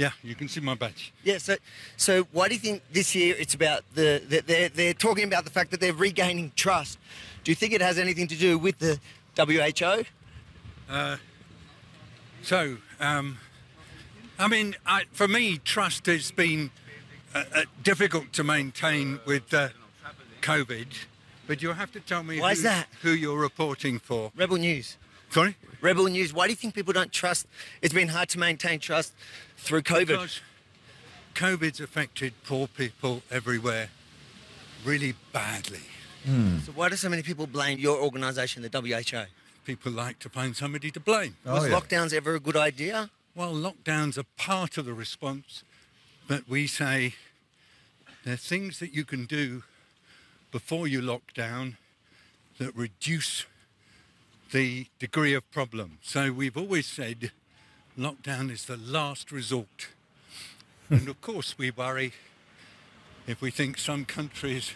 [0.00, 0.12] yeah.
[0.22, 1.12] You can see my badge.
[1.22, 1.56] Yeah, so
[1.96, 5.44] so why do you think this year it's about the, the they're they're talking about
[5.44, 6.98] the fact that they're regaining trust?
[7.44, 8.98] Do you think it has anything to do with the
[9.36, 10.04] WHO?
[12.42, 13.38] So, um,
[14.38, 16.70] I mean, I, for me, trust has been
[17.34, 19.68] uh, uh, difficult to maintain with uh,
[20.40, 20.86] COVID.
[21.46, 22.86] But you have to tell me Why who, is that?
[23.02, 24.32] who you're reporting for.
[24.34, 24.96] Rebel News.
[25.30, 25.56] Sorry?
[25.80, 26.32] Rebel News.
[26.32, 27.46] Why do you think people don't trust?
[27.82, 29.14] It's been hard to maintain trust
[29.60, 30.06] through COVID.
[30.06, 30.40] Because
[31.34, 33.88] COVID's affected poor people everywhere
[34.84, 35.80] really badly.
[36.24, 36.58] Hmm.
[36.60, 39.24] So why do so many people blame your organisation, the WHO?
[39.64, 41.36] People like to find somebody to blame.
[41.44, 41.78] Was Oh, yeah.
[41.78, 43.10] lockdowns ever a good idea?
[43.34, 45.62] Well, lockdowns are part of the response,
[46.26, 47.14] but we say
[48.24, 49.62] there are things that you can do
[50.50, 51.76] before you lock down
[52.58, 53.46] that reduce
[54.52, 55.98] the degree of problem.
[56.02, 57.30] So we've always said
[57.96, 59.88] lockdown is the last resort.
[60.90, 62.12] and of course, we worry
[63.26, 64.74] if we think some countries.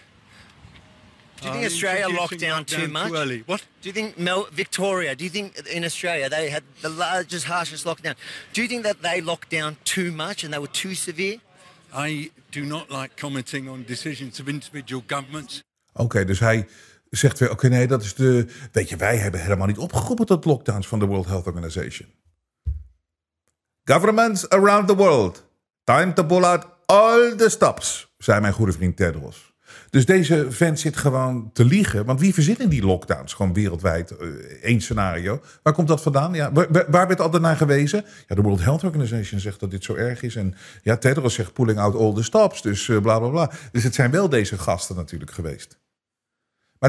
[1.41, 3.13] Do you think Australia locked introducing down too lockdown much?
[3.13, 3.43] early.
[3.47, 3.67] What?
[3.83, 5.15] Do you think Mel- Victoria?
[5.15, 8.15] Do you think in Australia they had the largest, harshest lockdown?
[8.53, 11.39] Do you think that they locked down too much and they were too severe?
[11.93, 15.63] I do not like commenting on decisions of individual governments.
[15.93, 16.67] Oké, dus hij
[17.11, 18.47] zegt weer, oké, nee, dat is de...
[18.73, 22.09] Weet je, wij hebben helemaal niet opgeroepen tot lockdowns van de World Health Organization.
[23.87, 25.45] Governments around the world,
[25.85, 29.55] time to pull out all the stops, zei mijn goede vriend Tedros.
[29.91, 32.05] Dus deze vent zit gewoon te liegen.
[32.05, 33.33] Want wie verzint in die lockdowns?
[33.33, 34.29] Gewoon wereldwijd eh,
[34.63, 35.41] één scenario.
[35.63, 36.35] Waar komt dat vandaan?
[36.35, 38.05] Ja, waar, werd altijd naar gewezen?
[38.27, 40.37] Ja, de World Health Organization zegt dat dit zo erg is.
[40.37, 42.63] En ja, Tedros zegt pulling out all the stops.
[42.63, 43.51] Dus eh, bla bla bla.
[43.73, 45.79] Dus het zijn wel deze gasten natuurlijk geweest.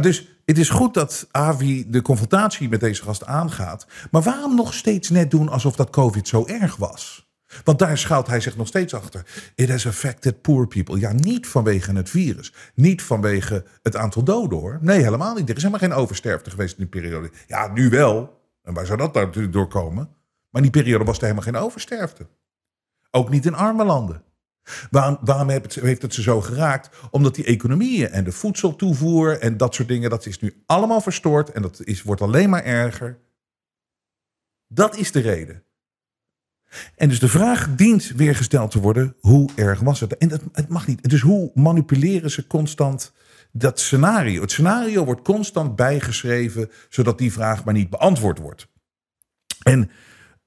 [0.02, 3.88] Dus, het is goed dat Avi de confrontatie met deze gast aangaat.
[4.12, 7.26] Maar waarom nog steeds net doen alsof dat COVID zo erg was?
[7.64, 9.52] Want daar schuilt hij zich nog steeds achter.
[9.56, 11.00] It has affected poor people.
[11.00, 12.54] Ja, niet vanwege het virus.
[12.74, 14.78] Niet vanwege het aantal doden hoor.
[14.82, 15.50] Nee, helemaal niet.
[15.50, 17.32] Er is helemaal geen oversterfte geweest in die periode.
[17.48, 18.42] Ja, nu wel.
[18.62, 20.10] En waar zou dat natuurlijk doorkomen?
[20.50, 22.28] Maar in die periode was er helemaal geen oversterfte.
[23.12, 24.24] Ook niet in arme landen.
[24.92, 26.90] Waarom, waarom heeft het, heeft het ze zo geraakt?
[27.12, 31.52] Omdat die economieën en de voedseltoevoer en dat soort dingen, dat is nu allemaal verstoord
[31.52, 33.20] en dat is, wordt alleen maar erger.
[34.68, 35.64] Dat is de reden.
[36.96, 40.18] En dus de vraag dient weer gesteld te worden: hoe erg was het?
[40.18, 41.10] En dat, het mag niet.
[41.10, 43.14] Dus hoe manipuleren ze constant
[43.52, 44.42] dat scenario?
[44.42, 48.68] Het scenario wordt constant bijgeschreven, zodat die vraag maar niet beantwoord wordt.
[49.64, 49.92] En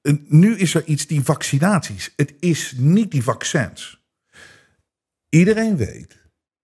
[0.01, 2.13] eh, nu is er iets, die vaccinaties.
[2.15, 3.98] Het is niet die vaccins.
[5.29, 6.17] Iedereen weet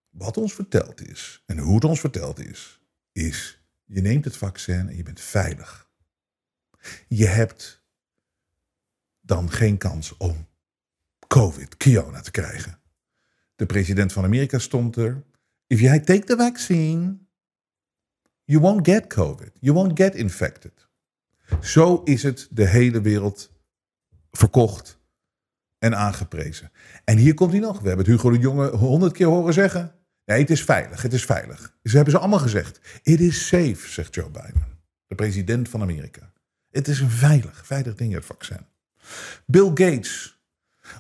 [0.09, 2.81] wat ons verteld is en hoe het ons verteld is.
[3.11, 5.89] Is je neemt het vaccin en je bent veilig.
[7.07, 7.83] Je hebt
[9.21, 10.47] dan geen kans om
[11.27, 12.79] COVID, Kiona te krijgen.
[13.55, 15.23] De president van Amerika stond er.
[15.67, 17.17] If you take the vaccine,
[18.43, 19.51] you won't get COVID.
[19.59, 20.87] You won't get infected.
[21.61, 23.51] Zo is het de hele wereld
[24.31, 24.94] verkocht
[25.79, 26.71] en aangeprezen.
[27.03, 27.79] En hier komt hij nog.
[27.79, 29.95] We hebben het Hugo de Jonge honderd keer horen zeggen.
[30.25, 31.75] Nee, het is veilig, het is veilig.
[31.83, 32.79] Ze hebben ze allemaal gezegd.
[33.03, 34.65] It is safe, zegt Joe Biden,
[35.07, 36.31] de president van Amerika.
[36.71, 38.65] Het is een veilig, veilig ding, het vaccin.
[39.45, 40.39] Bill Gates.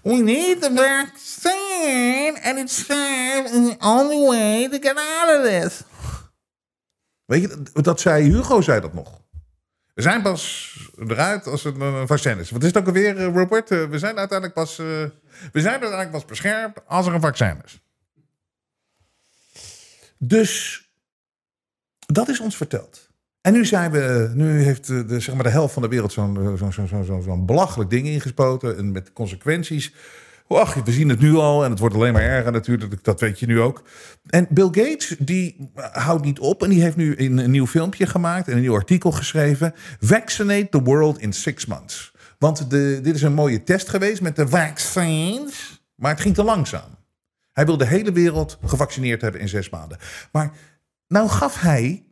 [0.03, 5.83] We need the vaccine and it's safe the only way to get out of this.
[7.25, 9.21] Weet je, dat zei Hugo, zei dat nog.
[9.95, 10.73] We zijn pas
[11.07, 12.49] eruit als het een vaccin is.
[12.49, 13.71] Wat is het ook alweer, eh, Robert?
[13.71, 14.85] Eh, We zijn uiteindelijk pas, eh,
[15.51, 17.81] we zijn uiteindelijk pas beschermd als er een vaccin is.
[20.17, 20.83] Dus
[22.05, 23.09] dat is ons verteld.
[23.41, 26.57] En nu zijn we, nu heeft de, zeg maar de helft van de wereld zo'n
[26.57, 28.77] zo'n zo'n zo'n zo'n belachelijk ding ingespoten.
[28.77, 29.93] En met consequenties.
[30.47, 33.03] Ach, we zien het nu al en het wordt alleen maar erger natuurlijk.
[33.03, 33.83] Dat weet je nu ook.
[34.25, 36.63] En Bill Gates, die houdt niet op.
[36.63, 39.73] En die heeft nu een, een nieuw filmpje gemaakt en een nieuw artikel geschreven.
[39.99, 42.13] Vaccinate the world in six months.
[42.39, 45.83] Want de, dit is een mooie test geweest met de vaccins.
[45.95, 46.97] Maar het ging te langzaam.
[47.51, 49.97] Hij wil de hele wereld gevaccineerd hebben in zes maanden.
[50.31, 50.51] Maar
[51.07, 52.05] nou gaf hij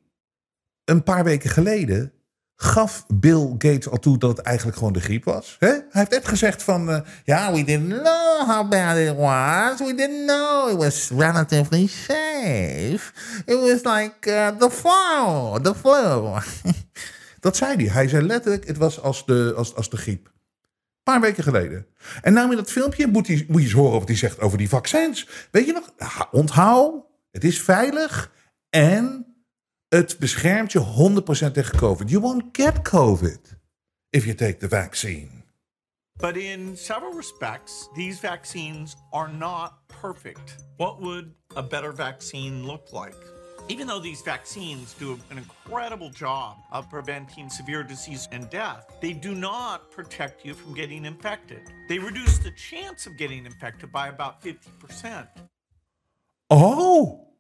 [0.86, 2.13] een paar weken geleden
[2.56, 5.56] gaf Bill Gates al toe dat het eigenlijk gewoon de griep was.
[5.60, 9.80] Hij heeft net gezegd van, eh, ja, we didn't know how bad it was.
[9.80, 13.12] We didn't know it was relatively safe.
[13.46, 16.42] It was like uh, the flu, the flu.
[17.40, 17.86] dat zei hij.
[17.86, 20.26] Hij zei letterlijk, het was als de, als, als de griep.
[20.26, 21.86] Een paar weken geleden.
[22.22, 25.28] En nou in dat filmpje moet, je eens horen wat hij zegt over die vaccins.
[25.52, 25.94] Weet je nog?
[26.32, 28.32] Onthoud, het is veilig
[28.70, 29.33] en
[29.94, 30.80] Het beschermt je
[31.50, 32.10] 100% tegen COVID.
[32.10, 33.60] You won't get COVID
[34.10, 35.30] if you take the vaccine.
[36.18, 40.56] But in several respects, these vaccines are not perfect.
[40.78, 43.18] What would a better vaccine look like?
[43.68, 49.14] Even though these vaccines do an incredible job of preventing severe disease and death, they
[49.14, 51.62] do not protect you from getting infected.
[51.88, 55.28] They reduce the chance of getting infected by about 50%.
[56.50, 57.33] Oh!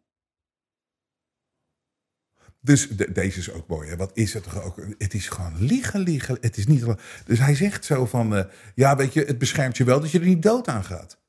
[2.65, 3.89] Dus de- deze is ook mooi.
[3.89, 3.95] Hè?
[3.95, 4.75] Wat is het toch ook?
[4.97, 6.37] Het is gewoon liegen, liegen.
[6.41, 6.85] Het is niet.
[7.25, 8.43] Dus hij zegt zo van: eh,
[8.75, 11.21] ja, weet je, het beschermt je wel dat je er niet dood aan gaat.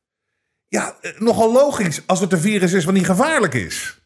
[0.68, 4.03] Ja, eh, nogal logisch als het een virus is wat niet gevaarlijk is.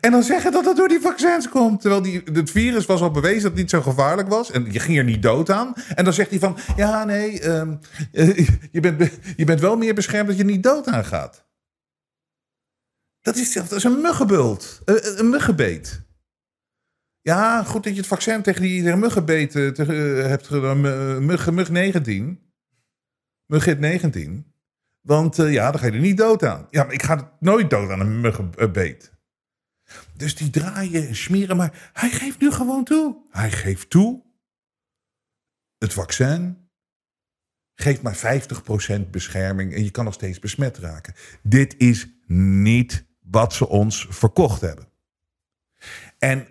[0.00, 1.80] En dan zeggen dat het door die vaccins komt.
[1.80, 4.50] Terwijl die, het virus was al bewezen dat het niet zo gevaarlijk was.
[4.50, 5.72] En je ging er niet dood aan.
[5.94, 7.76] En dan zegt hij van: ja, nee, ehm,
[8.12, 8.36] eh,
[8.72, 11.48] je, bent, be- je bent wel meer beschermd dat je niet dood aan gaat.
[13.20, 14.80] Dat is, dat is een muggenbult.
[14.84, 16.08] Een, een muggenbeet.
[17.20, 20.86] Ja, goed dat je het vaccin tegen die muggenbeet eh, eh, hebt gedaan.
[20.86, 22.52] eh, Mug, mug 19.
[23.46, 24.54] Mugget 19.
[25.00, 26.66] Want eh, ja, dan ga je er niet dood aan.
[26.70, 29.12] Ja, maar ik ga nooit dood aan een muggenbeet.
[30.16, 31.56] Dus die draaien en smeren.
[31.56, 33.26] Maar hij geeft nu gewoon toe.
[33.30, 34.22] Hij geeft toe.
[35.78, 36.68] Het vaccin
[37.74, 41.14] geeft maar 50% bescherming en je kan nog steeds besmet raken.
[41.42, 44.88] Dit is niet wat ze ons verkocht hebben.
[46.18, 46.46] En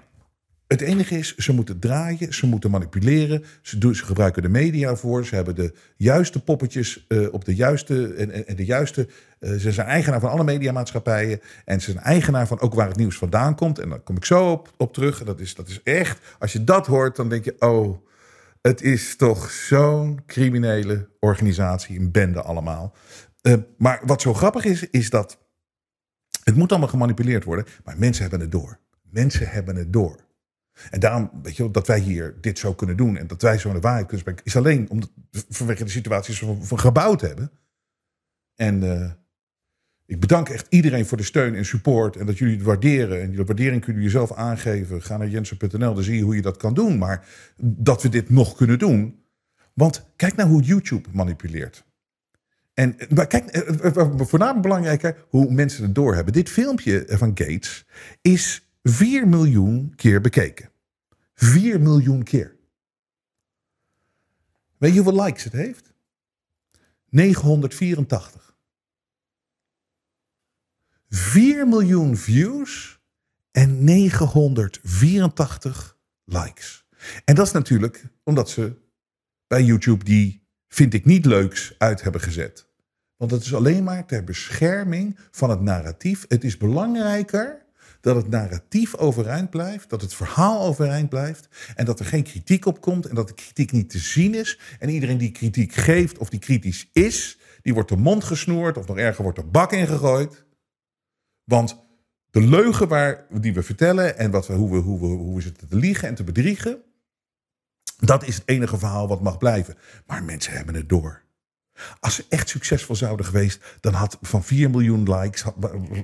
[0.67, 3.43] het enige is, ze moeten draaien, ze moeten manipuleren.
[3.61, 5.25] Ze, ze gebruiken de media voor.
[5.25, 8.13] Ze hebben de juiste poppetjes eh, op de juiste.
[8.13, 9.07] En, en, en de juiste.
[9.39, 11.41] eh, ze zijn eigenaar van alle mediamaatschappijen.
[11.65, 13.79] En ze zijn eigenaar van ook waar het nieuws vandaan komt.
[13.79, 15.19] En daar kom ik zo op, op terug.
[15.19, 16.19] En dat is, dat is echt.
[16.39, 17.97] Als je dat hoort, dan denk je: oh,
[18.61, 22.93] het is toch zo'n criminele organisatie, een bende allemaal.
[23.41, 25.37] Eh, maar wat zo grappig is, is dat
[26.43, 28.79] het moet allemaal gemanipuleerd worden, maar mensen hebben het door.
[29.01, 30.27] Mensen hebben het door.
[30.89, 33.57] En daarom, weet je wel, dat wij hier dit zo kunnen doen en dat wij
[33.57, 35.11] zo de waarheid kunnen spreken, is alleen omdat,
[35.49, 37.51] vanwege de situaties van, van gebouwd hebben.
[38.55, 39.11] En eh,
[40.05, 43.21] ik bedank echt iedereen voor de steun en support en dat jullie het waarderen.
[43.21, 45.01] En die waardering kunnen jullie zelf aangeven.
[45.01, 46.97] Ga naar jensen.nl, dan zie je hoe je dat kan doen.
[46.97, 49.23] Maar dat we dit nog kunnen doen.
[49.73, 51.85] Want kijk naar hoe YouTube manipuleert.
[52.79, 56.33] En maar kijk, eh, eh, eh, voornamelijk belangrijker, hoe mensen het doorhebben.
[56.33, 57.85] Dit filmpje van Gates
[58.21, 60.69] is 4 miljoen keer bekeken.
[61.33, 62.57] 4 miljoen keer.
[64.77, 65.93] Weet je hoeveel likes het heeft?
[67.09, 68.57] 984.
[71.09, 72.99] 4 miljoen views
[73.51, 76.85] en 984 likes.
[77.25, 78.75] En dat is natuurlijk omdat ze
[79.47, 82.68] bij YouTube die vind ik niet leuks uit hebben gezet.
[83.19, 86.25] Want het is alleen maar ter bescherming van het narratief.
[86.27, 87.65] Het is belangrijker
[88.01, 92.65] dat het narratief overeind blijft, dat het verhaal overeind blijft en dat er geen kritiek
[92.65, 94.59] op komt en dat de kritiek niet te zien is.
[94.79, 98.87] En iedereen die kritiek geeft of die kritisch is, die wordt de mond gesnoerd of
[98.87, 100.45] nog erger wordt de bak ingegooid.
[101.43, 101.77] Want
[102.29, 105.41] de leugen waar, die we vertellen en wat we, hoe, we, hoe, we, hoe we
[105.41, 106.81] zitten te liegen en te bedriegen,
[107.97, 109.75] dat is het enige verhaal wat mag blijven.
[110.05, 111.27] Maar mensen hebben het door.
[111.99, 115.55] Als ze echt succesvol zouden geweest, dan had van 4 miljoen likes, had-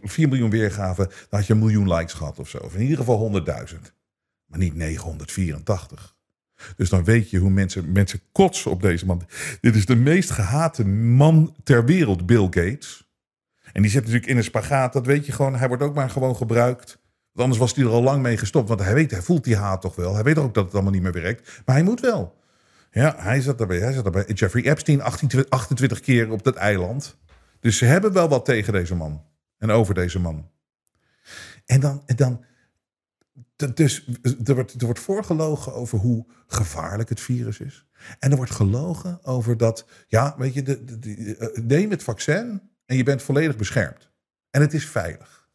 [0.03, 2.57] 4 miljoen weergaven, dan had je een miljoen likes gehad of zo.
[2.57, 3.93] Of in ieder geval 100.000.
[4.45, 6.15] Maar niet 984.
[6.75, 9.21] Dus dan weet je hoe mensen, mensen kotsen op deze man.
[9.61, 13.09] Dit is de meest gehate man ter wereld, Bill Gates.
[13.73, 15.55] En die zit natuurlijk in een spagaat, dat weet je gewoon.
[15.55, 16.87] Hij wordt ook maar gewoon gebruikt.
[17.31, 18.67] Want anders was hij er al lang mee gestopt.
[18.67, 20.13] Want hij weet, hij voelt die haat toch wel.
[20.13, 21.61] Hij weet ook dat het allemaal niet meer werkt.
[21.65, 22.35] Maar hij moet wel.
[22.95, 23.79] Ja, hij zat daarbij.
[23.79, 24.25] Hij zat daarbij.
[24.33, 27.17] Jeffrey Epstein 28, 28 keer op dat eiland.
[27.59, 29.23] Dus ze hebben wel wat tegen deze man.
[29.57, 30.51] En over deze man.
[31.65, 32.03] En dan...
[32.05, 32.43] En dan
[33.73, 34.07] dus
[34.43, 37.85] er wordt, er wordt voorgelogen over hoe gevaarlijk het virus is.
[38.19, 39.85] En er wordt gelogen over dat...
[40.07, 44.11] Ja, weet je, de, de- eh, neem het vaccin en je bent volledig beschermd.
[44.49, 45.49] En het is veilig.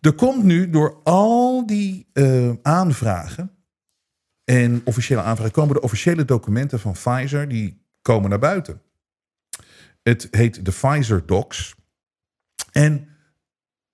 [0.00, 3.50] Er komt nu door al die eh, aanvragen
[4.50, 8.82] en officiële aanvragen komen de officiële documenten van Pfizer die komen naar buiten.
[10.02, 11.74] Het heet de Pfizer Docs.
[12.72, 13.08] En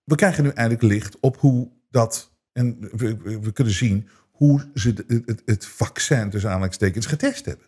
[0.04, 5.04] we krijgen nu eindelijk licht op hoe dat en we, we- kunnen zien hoe ze
[5.06, 7.66] het, het, vaccin tussen aanhalingstekens getest hebben.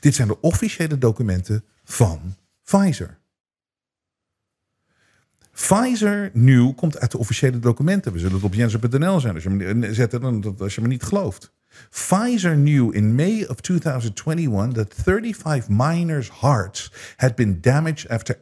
[0.00, 3.18] Dit zijn de officiële documenten van Pfizer.
[5.52, 8.12] Pfizer nieuw komt uit de officiële documenten.
[8.12, 9.42] We zullen het op jensen.nl zijn als
[9.94, 11.52] zetten als je me niet gelooft.
[11.90, 18.36] Pfizer knew in May of 2021 that 35 miners' hearts had been damaged after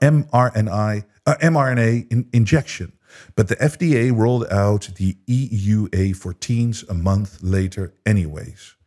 [0.00, 2.98] mRNA, uh, mRNA in- injection.
[3.34, 8.78] But the FDA rolled out the EUA for teens a month later anyways.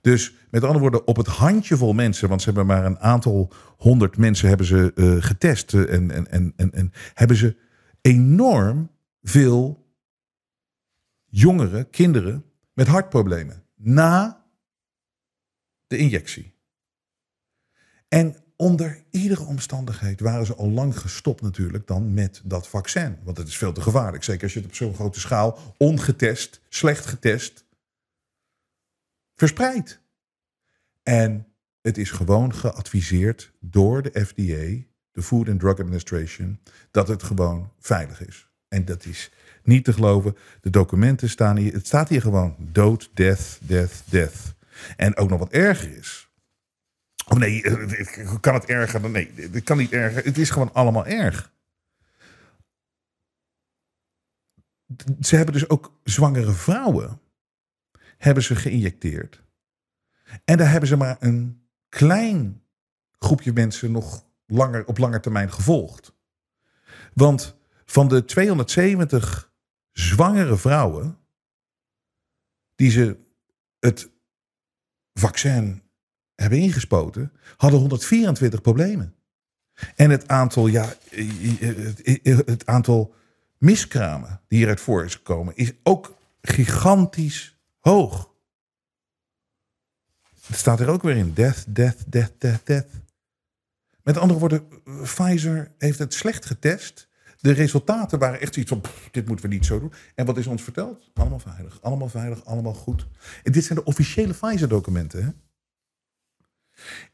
[0.00, 4.16] Dus met andere woorden, op het handjevol mensen, want ze hebben maar een aantal honderd
[4.16, 7.56] mensen hebben ze uh, getest uh, en, en, en, en, en hebben ze
[8.00, 8.90] enorm
[9.22, 9.86] veel
[11.26, 12.44] jongeren, kinderen
[12.80, 14.44] met hartproblemen na
[15.86, 16.54] de injectie.
[18.08, 23.18] En onder iedere omstandigheid waren ze al lang gestopt natuurlijk dan met dat vaccin.
[23.22, 24.24] Want het is veel te gevaarlijk.
[24.24, 27.64] Zeker als je het op zo'n grote schaal, ongetest, slecht getest,
[29.34, 30.00] verspreidt.
[31.02, 31.46] En
[31.80, 37.72] het is gewoon geadviseerd door de FDA, de Food and Drug Administration, dat het gewoon
[37.78, 38.50] veilig is.
[38.68, 39.30] En dat is
[39.62, 40.36] niet te geloven.
[40.60, 41.72] De documenten staan hier.
[41.72, 44.54] Het staat hier gewoon dood, death, death, death.
[44.96, 46.28] En ook nog wat erger is.
[47.28, 47.62] Of nee,
[48.40, 50.24] kan het erger dan nee, het kan niet erger.
[50.24, 51.52] Het is gewoon allemaal erg.
[55.20, 57.20] Ze hebben dus ook zwangere vrouwen
[58.18, 59.42] hebben ze geïnjecteerd.
[60.44, 62.62] En daar hebben ze maar een klein
[63.18, 66.14] groepje mensen nog langer, op lange termijn gevolgd.
[67.14, 69.49] Want van de 270
[69.92, 71.18] zwangere vrouwen
[72.74, 73.16] die ze
[73.78, 74.10] het
[75.14, 75.82] vaccin
[76.34, 79.14] hebben ingespoten, hadden 124 problemen.
[79.96, 80.94] En het aantal, ja,
[82.44, 83.14] het aantal
[83.58, 88.30] miskramen die hieruit voor is gekomen, is ook gigantisch hoog.
[90.46, 91.34] Het staat er ook weer in.
[91.34, 92.88] Death, death, death, death, death.
[94.02, 94.68] Met andere woorden,
[95.02, 97.08] Pfizer heeft het slecht getest.
[97.40, 99.92] De resultaten waren echt iets van, dit moeten we niet zo doen.
[100.14, 101.10] En wat is ons verteld?
[101.14, 103.06] Allemaal veilig, allemaal veilig, allemaal goed.
[103.42, 105.40] En dit zijn de officiële Pfizer-documenten.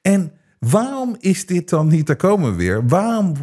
[0.00, 3.34] En waarom is dit dan niet, daar komen we weer, waarom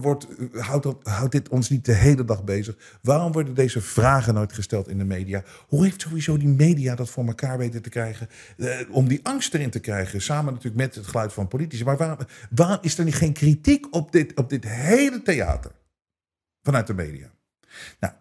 [0.00, 2.98] wordt, houdt, dat, houdt dit ons niet de hele dag bezig?
[3.02, 5.42] Waarom worden deze vragen nooit gesteld in de media?
[5.66, 8.28] Hoe heeft sowieso die media dat voor elkaar weten te krijgen?
[8.56, 11.84] Eh, om die angst erin te krijgen, samen natuurlijk met het geluid van politici.
[11.84, 12.18] Maar waarom,
[12.50, 15.70] waarom is er niet geen kritiek op dit, op dit hele theater
[16.68, 17.30] vanuit de media?
[18.00, 18.12] Nou,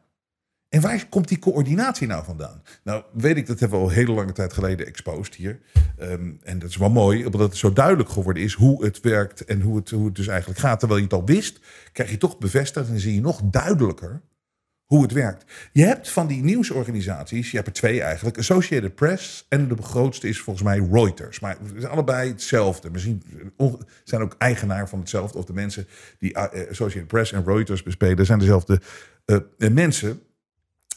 [0.70, 2.62] en waar komt die coördinatie nou vandaan?
[2.84, 5.60] Nou, weet ik, dat hebben we al hele lange tijd geleden exposed hier.
[5.98, 9.46] Ehm, en dat is wel mooi, omdat het zo duidelijk geworden is hoe het werkt
[9.46, 10.80] en hoe het, hoe het dus eigenlijk gaat.
[10.80, 11.60] Terwijl je het al wist,
[11.92, 14.22] krijg je toch bevestigd en zie je nog duidelijker
[14.88, 15.46] hoe het werkt.
[15.72, 20.28] Je hebt van die nieuwsorganisaties, je hebt er twee eigenlijk, Associated Press en de grootste
[20.28, 21.40] is volgens mij Reuters.
[21.40, 22.90] Maar het is allebei hetzelfde.
[22.90, 23.24] Misschien
[24.04, 25.38] zijn ook eigenaar van hetzelfde.
[25.38, 25.88] Of de mensen
[26.20, 28.82] die eh, Associated Press en Reuters bespelen zijn dezelfde
[29.26, 30.22] uh, mensen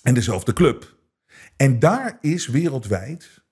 [0.03, 0.97] en dezelfde club.
[1.57, 3.43] En daar is wereldwijd,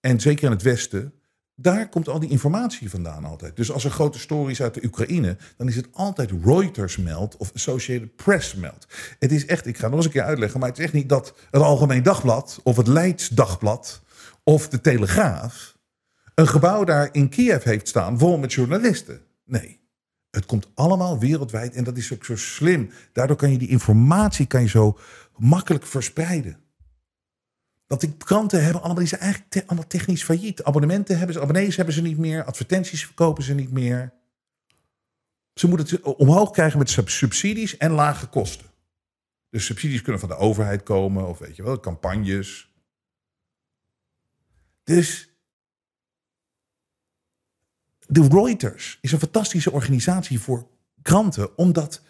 [0.00, 1.12] en zeker in het Westen,
[1.60, 3.56] daar komt al die informatie vandaan altijd.
[3.56, 7.52] Dus als er grote stories uit de Oekraïne, dan is het altijd Reuters meldt of
[7.54, 8.86] Associated Press meldt.
[9.18, 11.08] Het is echt, ik ga nog eens een keer uitleggen, maar het is echt niet
[11.08, 14.02] dat het Algemeen Dagblad of het Leids Dagblad
[14.44, 15.76] of de Telegraaf
[16.34, 19.20] een gebouw daar in Kiev heeft staan vol met journalisten.
[19.44, 19.80] Nee.
[20.30, 22.90] Het komt allemaal wereldwijd en dat is ook zo slim.
[23.12, 24.98] Daardoor kan je die informatie kan je zo
[25.36, 26.58] makkelijk verspreiden.
[27.88, 30.64] Dat die kranten hebben allemaal, die zijn eigenlijk allemaal technisch failliet.
[30.64, 34.12] Abonnementen hebben ze, abonnees hebben ze niet meer, advertenties verkopen ze niet meer.
[35.54, 38.66] Ze moeten het omhoog krijgen met subsidies en lage kosten.
[39.50, 42.72] Dus subsidies kunnen van de overheid komen, of weet je wel, campagnes.
[44.84, 45.30] Dus
[48.06, 50.68] de Reuters is een fantastische organisatie voor
[51.02, 52.02] kranten, omdat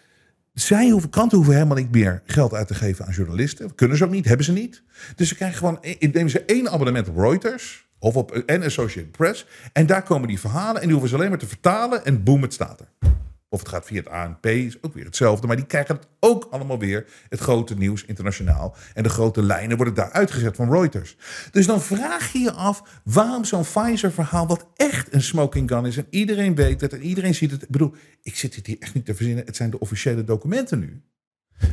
[0.61, 3.75] zij hoeven, kranten hoeven helemaal niet meer geld uit te geven aan journalisten.
[3.75, 4.83] Kunnen ze ook niet, hebben ze niet.
[5.15, 9.45] Dus ze krijgen gewoon, nemen ze één abonnement op Reuters of op en Associated Press.
[9.73, 12.41] En daar komen die verhalen en die hoeven ze alleen maar te vertalen en boem,
[12.41, 13.09] het staat er.
[13.51, 15.47] Of het gaat via het ANP, is ook weer hetzelfde.
[15.47, 18.75] Maar die krijgen het ook allemaal weer, het grote nieuws internationaal.
[18.93, 21.17] En de grote lijnen worden daar uitgezet van Reuters.
[21.51, 25.97] Dus dan vraag je je af waarom zo'n Pfizer-verhaal, wat echt een smoking gun is.
[25.97, 27.61] En iedereen weet het en iedereen ziet het.
[27.61, 29.45] Ik bedoel, ik zit het hier echt niet te verzinnen.
[29.45, 31.03] Het zijn de officiële documenten nu.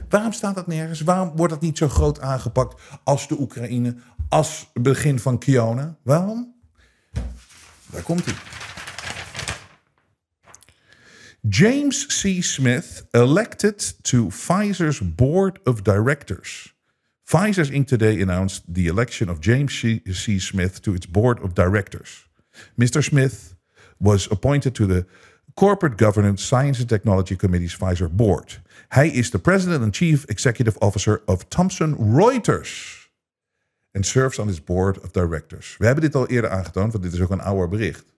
[0.09, 1.00] Waarom staat dat nergens?
[1.00, 3.96] Waarom wordt dat niet zo groot aangepakt als de Oekraïne,
[4.28, 5.96] als het begin van Kiona?
[6.03, 6.55] Waarom?
[7.86, 8.34] Daar komt hij.
[11.49, 12.40] James C.
[12.42, 16.72] Smith elected to Pfizer's board of directors.
[17.28, 17.86] Pfizer Inc.
[17.86, 20.38] today announced the election of James C.
[20.38, 22.24] Smith to its board of directors.
[22.76, 23.05] Mr.
[23.05, 23.55] Smith
[24.01, 25.07] was appointed to the
[25.55, 28.61] Corporate Governance Science and Technology Committee's Pfizer board.
[28.88, 33.09] Hij is the president and chief executive officer of Thomson Reuters
[33.92, 35.76] and serves on its board of directors.
[35.78, 38.15] We hebben dit al eerder aangetoond, want dit is ook een ouder bericht.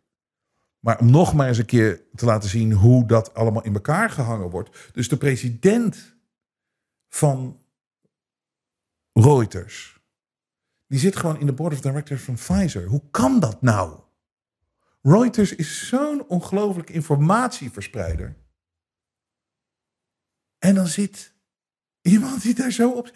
[0.81, 4.11] Maar om nog maar eens een keer te laten zien hoe dat allemaal in elkaar
[4.11, 4.91] gehangen wordt.
[4.93, 6.17] Dus de president
[7.09, 7.61] van
[9.13, 10.01] Reuters.
[10.87, 12.87] Die zit gewoon in de board of directors van Pfizer.
[12.87, 14.01] Hoe kan dat nou?
[15.03, 18.37] Reuters is zo'n ongelooflijk informatieverspreider.
[20.59, 21.35] En dan zit
[22.03, 23.11] iemand die daar zo op.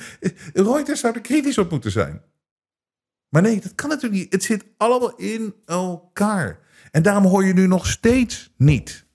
[0.53, 2.23] Reuters zou er kritisch op moeten zijn.
[3.29, 4.33] Maar nee, dat kan natuurlijk niet.
[4.33, 6.61] Het zit allemaal in elkaar.
[6.93, 9.07] En daarom hoor je nu nog steeds niet.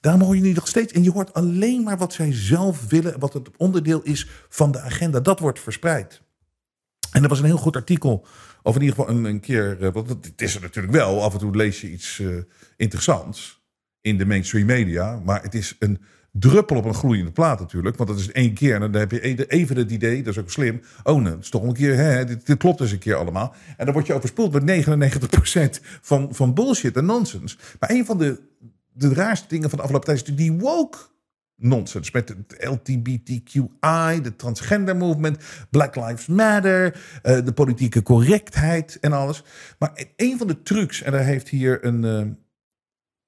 [0.00, 0.92] Daarom hoor je nu nog steeds.
[0.92, 3.18] En je hoort alleen maar wat zij zelf willen.
[3.18, 5.20] Wat het onderdeel is van de agenda.
[5.20, 6.22] Dat wordt verspreid.
[7.12, 8.26] En er was een heel goed artikel.
[8.62, 9.82] Of in ieder geval een, een keer.
[9.84, 11.22] eh, het is er natuurlijk wel.
[11.22, 12.28] Af en toe lees je iets eh,
[12.76, 13.62] interessants.
[14.00, 15.20] In de mainstream media.
[15.24, 16.00] Maar het is een
[16.32, 17.96] druppel op een gloeiende plaat natuurlijk.
[17.96, 18.74] Want dat is één keer.
[18.74, 20.22] En dan heb je e- even het idee.
[20.22, 20.82] Dat is ook slim.
[21.02, 21.96] Oh, nou, dat is toch een keer.
[21.96, 23.54] Hè, dit, klopt dus een keer allemaal.
[23.76, 24.86] En dan word je overspoeld met
[25.80, 27.58] 99% van, van bullshit en nonsens.
[27.80, 28.40] Maar een van de,
[28.92, 30.98] de raarste dingen van de afgelopen tijd is natuurlijk die woke
[31.60, 32.10] nonsens.
[32.10, 35.38] Met het LGBTQI, de transgender movement,
[35.70, 39.44] Black Lives Matter, eh, de politieke correctheid en alles.
[39.78, 42.26] Maar een van de trucs, en daar heeft hier een, eh,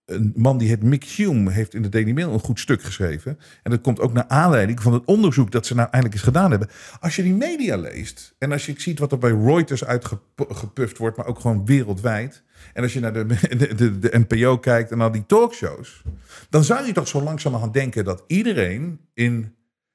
[0.05, 3.39] een man die heet Mick Hume, heeft in de Daily Mail een goed stuk geschreven.
[3.63, 6.51] En dat komt ook naar aanleiding van het onderzoek dat ze nou eindelijk eens gedaan
[6.51, 6.69] hebben.
[7.01, 11.17] Als je die media leest en als je ziet wat er bij Reuters uitgepuft wordt,
[11.17, 12.43] maar ook gewoon wereldwijd.
[12.73, 13.27] En als je naar de,
[13.77, 16.03] de, de, NPO kijkt en naar die talkshows,
[16.51, 19.55] dan zou je toch zo langzamerhand denken dat iedereen in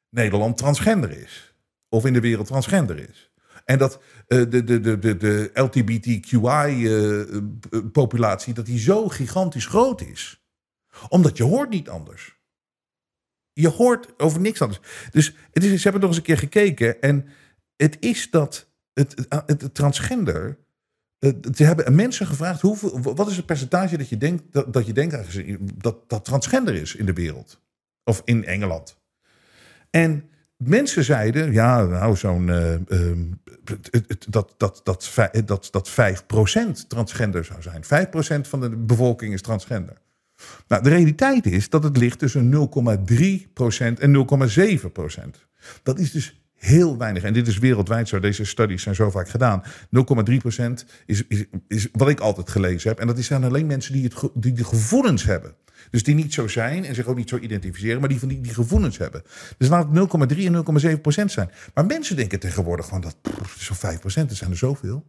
[0.10, 1.56] Nederland transgender is.
[1.90, 3.32] Of in de wereld transgender is.
[3.68, 10.46] En dat eh, de, de, de, de, de LGBTQI-populatie, dat die zo gigantisch groot is.
[11.10, 12.36] Omdat je hoort niet anders.
[13.54, 14.80] Je hoort over niks anders.
[15.12, 17.02] Dus het is, ze hebben nog eens een keer gekeken.
[17.02, 17.28] En
[17.76, 20.58] het is dat het, transgender.
[21.20, 24.86] eh, Ze hebben mensen gevraagd: hoeveel, wat is het percentage dat je denkt dat, dat,
[24.86, 25.44] je denkt
[25.84, 27.62] dat, dat transgender is in de wereld?
[28.04, 28.98] Of in Engeland.
[29.90, 32.50] En mensen zeiden: ja, nou, zo'n.
[32.50, 33.24] eh, ehm,
[34.30, 37.84] dat, dat, dat, dat, dat 5% transgender zou zijn.
[38.46, 39.98] 5% van de bevolking is transgender.
[40.68, 45.48] Nou, de realiteit is dat het ligt tussen 0,3% en 0,7%.
[45.84, 47.24] Dat is dus heel weinig.
[47.24, 48.20] En dit is wereldwijd zo.
[48.20, 49.64] Deze studies zijn zo vaak gedaan.
[49.64, 49.70] 0,3%
[51.06, 53.00] is, is, is wat ik altijd gelezen heb.
[53.00, 55.56] En dat zijn alleen mensen die, het, die de gevoelens hebben.
[55.90, 58.42] Dus die niet zo zijn en zich ook niet zo identificeren, maar die van die,
[58.42, 59.24] die gevoelens hebben.
[59.58, 61.52] Dus laat het 0,3 en 0,7 procent zijn.
[61.74, 63.18] Maar mensen denken tegenwoordig van dat
[63.58, 65.06] zo'n 5 procent, er zijn er zoveel.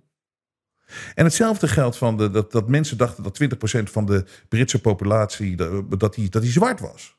[1.15, 4.81] En hetzelfde geldt van de, dat, dat mensen dachten dat 20 procent van de Britse
[4.81, 7.17] populatie dat, dat, die, dat die zwart was.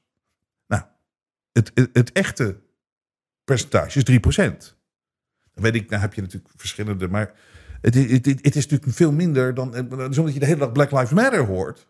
[0.68, 0.84] Nou,
[1.51, 2.60] het, het, echte
[3.43, 4.78] percentage is 3 procent.
[5.53, 7.34] Dan weet ik, nou heb je natuurlijk verschillende, maar
[7.82, 10.91] het, het, het, is natuurlijk veel minder dan, dus omdat je de hele dag Black
[10.91, 11.88] Lives Matter hoort.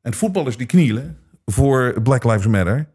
[0.00, 2.88] En voetballers die knielen voor Black Lives Matter.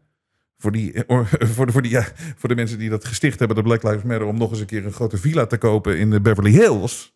[0.58, 3.56] Voor, die, or- voor, de, voor, die, ja, voor de mensen die dat gesticht hebben,
[3.56, 6.10] de Black Lives Matter, om nog eens een keer een grote villa te kopen in
[6.10, 7.14] de Beverly Hills.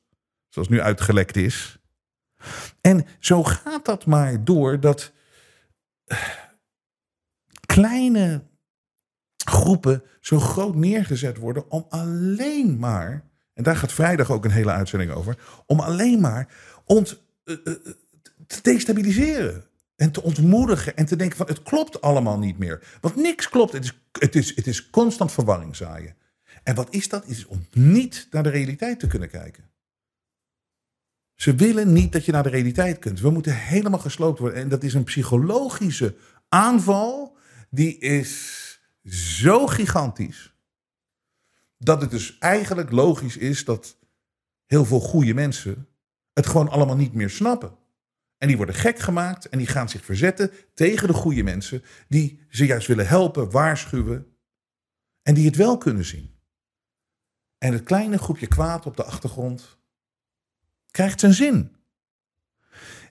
[0.48, 1.78] Zoals nu uitgelekt is.
[2.80, 5.12] En zo gaat dat maar door dat
[6.04, 6.18] eh,
[7.66, 8.42] kleine
[9.44, 13.24] groepen zo groot neergezet worden om alleen maar,
[13.54, 15.36] en daar gaat vrijdag ook een hele uitzending over,
[15.66, 16.48] om alleen maar
[16.84, 17.74] ont, eh, eh,
[18.46, 19.64] te destabiliseren.
[20.00, 22.98] En te ontmoedigen en te denken van het klopt allemaal niet meer.
[23.00, 23.72] Want niks klopt.
[23.72, 26.16] Het is, het is, het is constant verwarring zaaien.
[26.62, 27.26] En wat is dat?
[27.26, 29.70] Is om niet naar de realiteit te kunnen kijken.
[31.34, 33.20] Ze willen niet dat je naar de realiteit kunt.
[33.20, 34.58] We moeten helemaal gesloopt worden.
[34.58, 36.16] En dat is een psychologische
[36.48, 37.36] aanval.
[37.70, 40.54] Die is zo gigantisch.
[41.78, 43.96] Dat het dus eigenlijk logisch is dat
[44.66, 45.88] heel veel goede mensen
[46.32, 47.78] het gewoon allemaal niet meer snappen.
[48.40, 52.40] En die worden gek gemaakt en die gaan zich verzetten tegen de goede mensen die
[52.48, 54.26] ze juist willen helpen, waarschuwen
[55.22, 56.34] en die het wel kunnen zien.
[57.58, 59.78] En het kleine groepje kwaad op de achtergrond
[60.90, 61.76] krijgt zijn zin.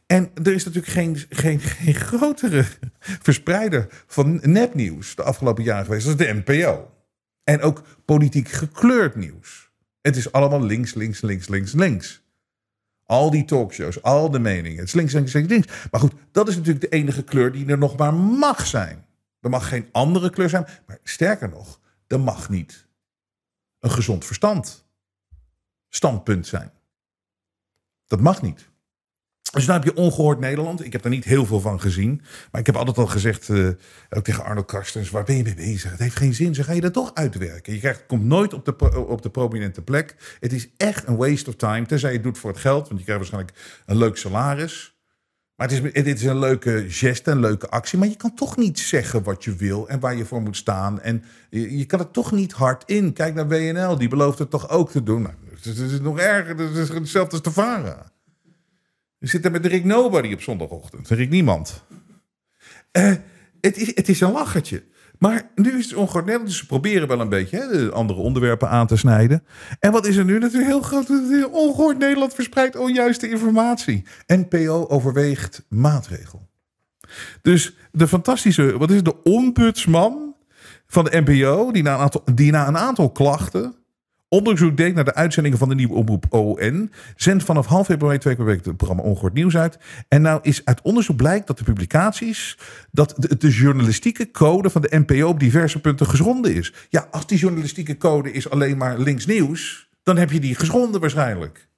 [0.06, 2.66] En er is natuurlijk geen, geen, geen grotere
[3.00, 6.08] verspreider van nepnieuws de afgelopen jaren geweest.
[6.08, 6.94] Is de NPO.
[7.44, 9.72] En ook politiek gekleurd nieuws.
[10.02, 12.24] Het is allemaal links, links, links, links, links.
[13.10, 14.78] Al die talkshows, al de meningen.
[14.78, 15.88] Het is links, links, links, links.
[15.92, 19.06] Maar goed, dat is natuurlijk de enige kleur die er nog maar mag zijn.
[19.40, 20.68] Er mag geen andere kleur zijn.
[20.86, 22.88] Maar sterker nog, er mag niet
[23.80, 24.88] een gezond verstand
[25.90, 26.72] standpunt zijn.
[28.06, 28.69] Dat mag niet.
[29.52, 30.86] Dus nou heb je ongehoord Nederland.
[30.86, 32.22] Ik heb daar niet heel veel van gezien.
[32.52, 33.68] Maar ik heb altijd al gezegd, eh,
[34.10, 35.92] ook tegen Arno Karstens, waar ben je mee bezig?
[35.92, 37.74] Het heeft geen zin, zo ga je dat toch uitwerken.
[37.74, 40.16] Je krijgt, komt nooit op de, op de prominente plek.
[40.40, 42.88] Het is echt een waste of time, tenzij je het doet voor het geld.
[42.88, 44.98] Want je krijgt waarschijnlijk een leuk salaris.
[45.56, 48.00] Maar het is, het is een leuke geste, een leuke actie.
[48.00, 51.02] Maar je kan toch niet zeggen wat je wil en waar je voor moet staan.
[51.02, 53.14] En je, kan het toch niet hard in.
[53.14, 55.22] Kijk naar WNL, die belooft het toch ook te doen.
[55.22, 58.12] Nou, het is nog erger, het is hetzelfde als de Vara.
[59.20, 61.10] Je zit er met Rick Nobody op zondagochtend.
[61.10, 61.84] Rick Niemand.
[62.92, 63.14] Eh,
[63.62, 64.84] het, is, het is een lachertje.
[65.18, 66.46] Maar nu is het ongehoord.
[66.46, 69.44] Dus ze proberen wel een beetje hè, de andere onderwerpen aan te snijden.
[69.80, 71.10] En wat is er nu natuurlijk heel groot?
[71.52, 74.04] Ongehoord Nederland verspreidt onjuiste informatie.
[74.28, 76.50] NPO overweegt maatregel.
[77.42, 80.36] Dus de fantastische, wat is het, de ombudsman
[80.88, 83.76] van de NPO, die na een aantal, die na een aantal klachten
[84.30, 86.92] onderzoek deed naar de uitzendingen van de nieuwe omroep ON.
[87.16, 89.78] Zendt vanaf half februari twee keer per week het programma Ongehoord Nieuws uit.
[90.08, 92.58] En nou is uit onderzoek blijkt dat de publicaties,
[92.92, 96.74] dat de, de journalistieke code van de NPO op diverse punten geschonden is.
[96.90, 101.02] Ja, als die journalistieke code is alleen maar links nieuws, dan heb je die geschonden
[101.02, 101.69] waarschijnlijk.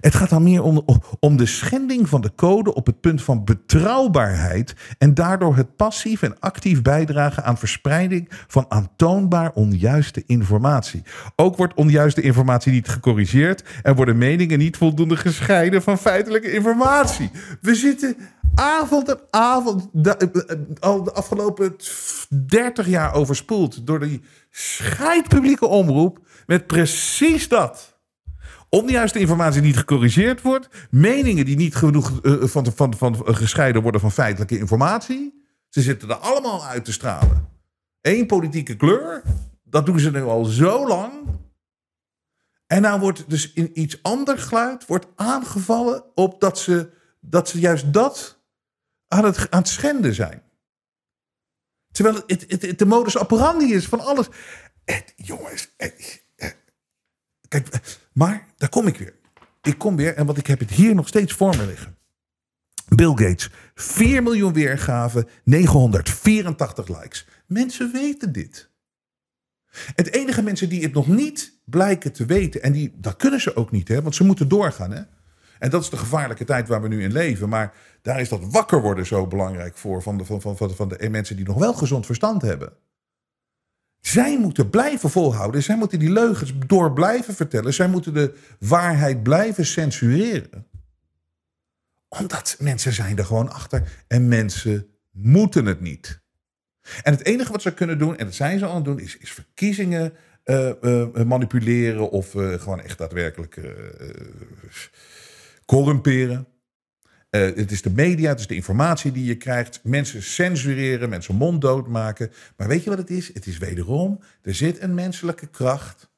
[0.00, 0.62] Het gaat dan meer
[1.20, 6.22] om, de schending van de code op het punt van betrouwbaarheid en daardoor het passief
[6.22, 11.02] en actief bijdragen aan verspreiding van aantoonbaar onjuiste informatie.
[11.36, 17.30] Ook wordt onjuiste informatie niet gecorrigeerd en worden meningen niet voldoende gescheiden van feitelijke informatie.
[17.60, 18.16] We zitten
[18.54, 21.76] avond en avond, de, eh, al de afgelopen
[22.46, 27.98] 30 jaar overspoeld door die scheidpublieke omroep met precies dat
[28.70, 34.00] onjuiste informatie niet gecorrigeerd wordt, meningen die niet genoeg uh, van, van, van, gescheiden worden
[34.00, 35.44] van feitelijke informatie.
[35.68, 37.48] Ze zitten er allemaal uit te stralen.
[38.00, 39.22] Eén politieke kleur,
[39.64, 41.12] dat doen ze nu al zo lang.
[42.66, 46.90] En nou wordt dus in iets ander geluid wordt aangevallen op dat ze,
[47.20, 48.40] dat ze juist dat
[49.08, 50.42] aan het, aan het schenden zijn.
[51.90, 54.28] Terwijl het, het, de modus operandi is van alles.
[54.84, 55.74] Het, jongens,
[57.50, 59.14] Kijk, maar daar kom ik weer.
[59.62, 61.96] Ik kom weer, en want ik heb het hier nog steeds voor me liggen.
[62.88, 67.26] Bill Gates, 4 miljoen weergaven, 984 likes.
[67.46, 68.70] Mensen weten dit.
[69.70, 73.56] Het enige mensen die het nog niet blijken te weten, en die, dat kunnen ze
[73.56, 74.90] ook niet, hè, want ze moeten doorgaan.
[74.90, 75.02] Hè?
[75.58, 77.48] En dat is de gevaarlijke tijd waar we nu in leven.
[77.48, 81.08] Maar daar is dat wakker worden zo belangrijk voor van de, van, van, van de
[81.10, 82.72] mensen die nog wel gezond verstand hebben.
[84.00, 85.62] Zij moeten blijven volhouden.
[85.62, 87.74] Zij moeten die leugens door blijven vertellen.
[87.74, 90.66] Zij moeten de waarheid blijven censureren.
[92.08, 94.04] Omdat mensen zijn er gewoon achter.
[94.08, 96.20] En mensen moeten het niet.
[97.02, 99.16] En het enige wat ze kunnen doen, en dat zijn ze aan het doen, is,
[99.16, 100.12] is verkiezingen
[100.44, 103.60] uh, uh, manipuleren of uh, gewoon echt daadwerkelijk
[105.66, 106.46] corrumperen.
[107.30, 109.80] Uh, het is de media, het is de informatie die je krijgt.
[109.84, 112.32] Mensen censureren, mensen monddood maken.
[112.56, 113.34] Maar weet je wat het is?
[113.34, 116.10] Het is wederom, er zit een menselijke kracht.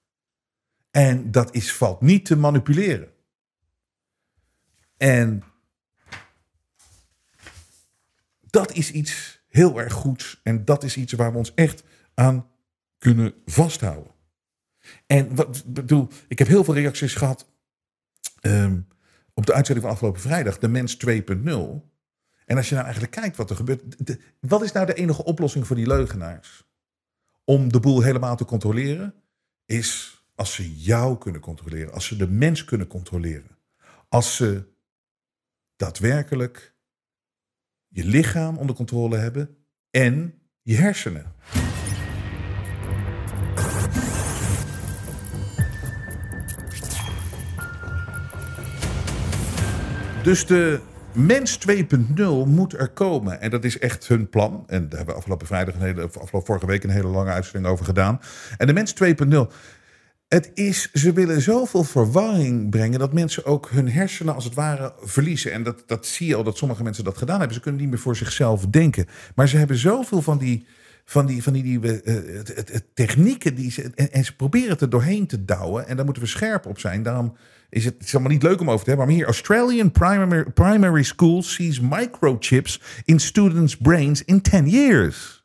[0.91, 3.09] En dat is, valt niet te manipuleren.
[4.97, 5.43] En
[8.41, 10.41] dat is iets heel erg goeds.
[10.43, 11.83] En dat is iets waar we ons echt
[12.15, 12.51] aan
[12.99, 14.13] kunnen vasthouden.
[15.07, 17.51] En wat bedoel, ik heb heel veel reacties gehad.
[18.41, 18.87] Um,
[19.35, 21.13] op de uitzending van afgelopen vrijdag, de mens 2.0.
[22.47, 23.83] En als je nou eigenlijk kijkt wat er gebeurt.
[24.41, 26.67] wat is nou de enige oplossing voor die leugenaars?
[27.45, 29.15] Om de boel helemaal te controleren,
[29.67, 31.93] is als ze jou kunnen controleren.
[31.93, 33.59] Als ze de mens kunnen controleren.
[34.09, 34.71] Als ze
[35.77, 36.75] daadwerkelijk
[37.89, 39.57] je lichaam onder controle hebben
[39.91, 41.35] en je hersenen.
[50.23, 50.81] Dus de
[51.13, 53.41] mens 2.0 moet er komen.
[53.41, 54.65] En dat is echt hun plan.
[54.67, 57.73] En daar hebben we afgelopen vrijdag, een hele, afgelopen vorige week een hele lange uitzending
[57.73, 58.21] over gedaan.
[58.57, 59.55] En de mens 2.0.
[60.29, 64.93] Het is, ze willen zoveel verwarring brengen dat mensen ook hun hersenen als het ware
[65.01, 65.53] verliezen.
[65.53, 67.57] En dat, dat zie je al dat sommige mensen dat gedaan hebben.
[67.57, 69.07] Ze kunnen niet meer voor zichzelf denken.
[69.35, 70.67] Maar ze hebben zoveel van die,
[71.05, 72.41] van die, van die, die uh,
[72.95, 75.87] technieken die ze, en, ze proberen het er doorheen te douwen.
[75.87, 77.03] En daar moeten we scherp op zijn.
[77.03, 77.37] Daarom
[77.69, 79.07] is het, het niet leuk om over te hebben.
[79.07, 85.45] Maar hier, Australian primary, primary school sees microchips in students' brains in 10 years.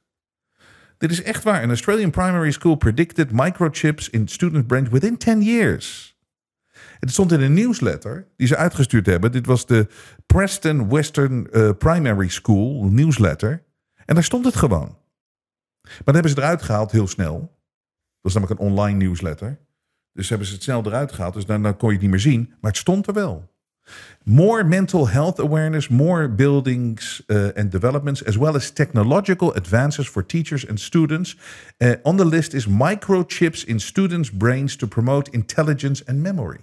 [0.97, 1.63] Dit is echt waar.
[1.63, 6.17] Een Australian primary school predicted microchips in students' brains within 10 years.
[6.99, 9.31] Het stond in een newsletter die ze uitgestuurd hebben.
[9.31, 9.87] Dit was de
[10.25, 13.63] Preston Western uh, Primary School newsletter.
[14.05, 14.97] En daar stond het gewoon.
[15.87, 17.39] Maar dan hebben ze eruit gehaald heel snel.
[17.39, 17.49] Dat
[18.21, 19.59] was namelijk een online newsletter.
[20.13, 21.33] Dus hebben ze het snel eruit gehaald.
[21.33, 22.53] Dus dan, kon je het niet meer zien.
[22.61, 23.55] Maar het stond er wel.
[24.23, 30.25] More mental health awareness, more buildings uh, and developments, as well as technological advances for
[30.25, 31.37] teachers and students.
[31.77, 36.59] Uh, on the list is microchips in students' brains to promote intelligence and memory.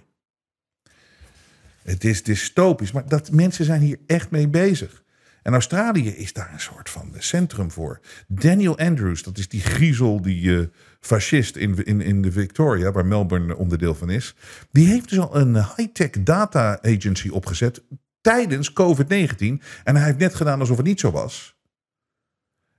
[1.83, 2.91] Het is dystopisch.
[2.91, 5.03] Maar dat, mensen zijn hier echt mee bezig.
[5.45, 7.99] En Australië is daar een soort van centrum voor.
[8.27, 10.65] Daniel Andrews, dat is die griezel, die uh,
[10.99, 14.35] fascist in, in, in de Victoria, waar Melbourne onderdeel van is.
[14.71, 17.83] Die heeft dus al een high-tech data agency opgezet
[18.21, 19.37] tijdens COVID-19.
[19.83, 21.55] En hij heeft net gedaan alsof het niet zo was.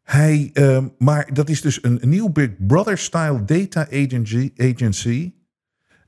[0.02, 4.52] Hij, uh, maar dat is dus een, een nieuw Big Brother-style data agency.
[4.56, 5.34] agency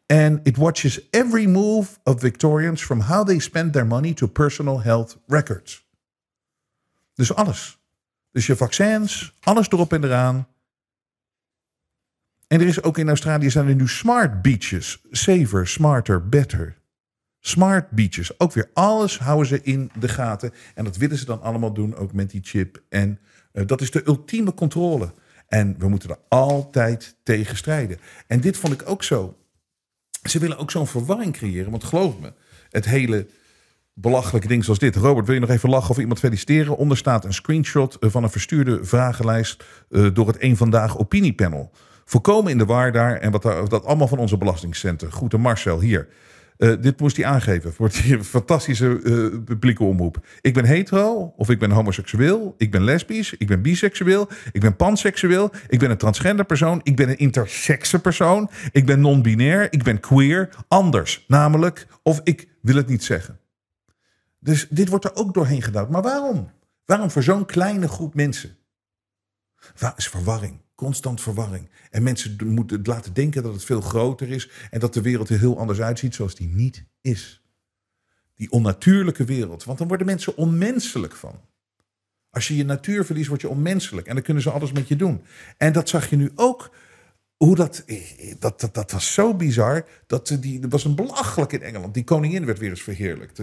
[0.06, 4.82] And it watches every move of Victorians from how they spend their money to personal
[4.82, 5.87] health records.
[7.18, 7.78] Dus alles.
[8.30, 10.48] Dus je vaccins, alles erop en eraan.
[12.46, 15.02] En er is ook in Australië zijn er nu smart beaches.
[15.10, 16.76] Safer, smarter, better.
[17.40, 18.40] Smart beaches.
[18.40, 20.52] Ook weer alles houden ze in de gaten.
[20.74, 22.82] En dat willen ze dan allemaal doen, ook met die chip.
[22.88, 23.18] En
[23.52, 25.14] uh, dat is de ultieme controle.
[25.46, 27.98] En we moeten er altijd tegen strijden.
[28.26, 29.38] En dit vond ik ook zo.
[30.22, 31.70] Ze willen ook zo'n verwarring creëren.
[31.70, 32.32] Want geloof me,
[32.70, 33.26] het hele
[34.00, 34.96] belachelijke ding zoals dit.
[34.96, 36.76] Robert, wil je nog even lachen of iemand feliciteren?
[36.76, 41.70] Onder staat een screenshot van een verstuurde vragenlijst uh, door het Eén Vandaag opiniepanel.
[42.04, 45.12] Voorkomen in de waar daar en wat daar, dat allemaal van onze belastingcenten.
[45.12, 46.08] Groeten Marcel, hier.
[46.58, 50.26] Dit moest hij aangeven voor die fantastische uh, publieke omroep.
[50.40, 52.54] Ik ben hetero of ik ben homoseksueel.
[52.56, 53.34] Ik ben lesbisch.
[53.36, 54.28] Ik ben biseksueel.
[54.52, 55.50] Ik ben panseksueel.
[55.68, 56.80] Ik ben een transgender persoon.
[56.82, 58.50] Ik ben een intersexe persoon.
[58.72, 59.72] Ik ben non-binair.
[59.72, 60.48] Ik ben queer.
[60.68, 61.86] Anders, namelijk.
[62.02, 63.38] Of ik wil het niet zeggen.
[64.38, 65.90] Dus dit wordt er ook doorheen gedaan.
[65.90, 66.50] Maar waarom?
[66.84, 68.56] Waarom voor zo'n kleine groep mensen?
[69.78, 70.60] Waar is verwarring?
[70.74, 71.70] Constant verwarring.
[71.90, 75.38] En mensen moeten laten denken dat het veel groter is en dat de wereld er
[75.38, 77.42] heel anders uitziet zoals die niet is.
[78.34, 79.64] Die onnatuurlijke wereld.
[79.64, 81.40] Want dan worden mensen onmenselijk van.
[82.30, 84.06] Als je je natuur verliest, word je onmenselijk.
[84.06, 85.24] En dan kunnen ze alles met je doen.
[85.56, 86.74] En dat zag je nu ook
[87.38, 87.84] hoe dat,
[88.38, 89.84] dat, dat, dat was zo bizar.
[90.06, 91.94] Dat die, er was een belachelijk in Engeland.
[91.94, 93.38] Die koningin werd weer eens verheerlijkt.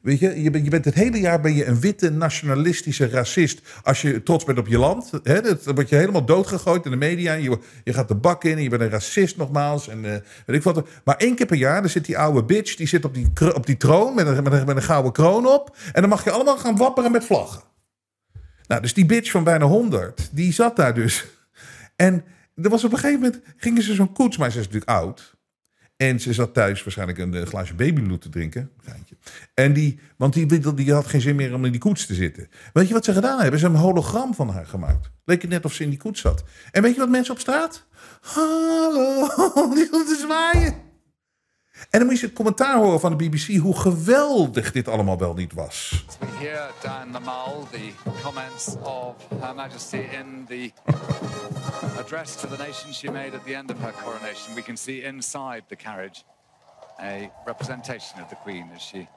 [0.00, 3.60] Weet je, je bent, je bent het hele jaar ben je een witte nationalistische racist.
[3.82, 5.10] Als je trots bent op je land.
[5.22, 7.32] Hè, dan word je helemaal doodgegooid in de media.
[7.32, 9.88] Je, je gaat de bak in en je bent een racist nogmaals.
[9.88, 10.10] En, uh,
[10.46, 10.88] weet ik wat.
[11.04, 12.76] Maar één keer per jaar dan zit die oude bitch.
[12.76, 15.46] Die zit op die, op die troon met een, met, een, met een gouden kroon
[15.46, 15.76] op.
[15.92, 17.62] En dan mag je allemaal gaan wapperen met vlaggen.
[18.66, 20.28] Nou, dus die bitch van bijna 100.
[20.32, 21.26] Die zat daar dus.
[21.96, 22.24] En
[22.62, 25.38] er was op een gegeven moment, gingen ze zo'n koets, maar ze is natuurlijk oud.
[25.96, 28.70] En ze zat thuis waarschijnlijk een, een glaasje babybloed te drinken.
[29.54, 30.32] En die, want
[30.76, 32.48] die, had geen zin meer om in die koets te zitten.
[32.72, 33.58] Weet je wat ze gedaan hebben?
[33.58, 35.10] Ze hebben een hologram van haar gemaakt.
[35.24, 36.44] Leek het net of ze in die koets zat.
[36.70, 37.86] En weet je wat mensen op straat?
[38.34, 40.89] Hallo, die te zwaaien.
[41.90, 45.34] En dan moet je het commentaar horen van de BBC hoe geweldig dit allemaal wel
[45.34, 46.04] niet was.
[46.18, 50.72] We hear Diane Lamal the comments of Her Majesty in the
[51.98, 54.54] address to the nation she made at the end of her coronation.
[54.54, 56.24] We can see inside the carriage
[57.02, 59.08] a representation of the Queen as she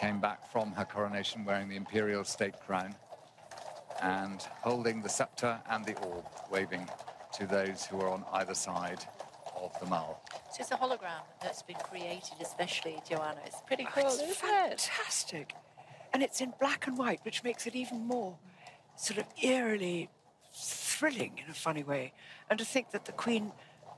[0.00, 2.94] came back from her coronation wearing the imperial state crown
[4.00, 6.88] and holding the scepter and the orb, waving
[7.32, 9.04] to those who are on either side
[9.64, 10.22] of the mall.
[10.52, 13.40] So it's a hologram that's been created, especially Joanna.
[13.46, 14.80] It's pretty cool, Oh, it's isn't it?
[14.80, 15.54] fantastic.
[16.12, 18.38] And it's in black and white, which makes it even more
[18.96, 20.08] sort of eerily
[20.54, 22.12] thrilling in a funny way.
[22.48, 23.52] And to think that the Queen,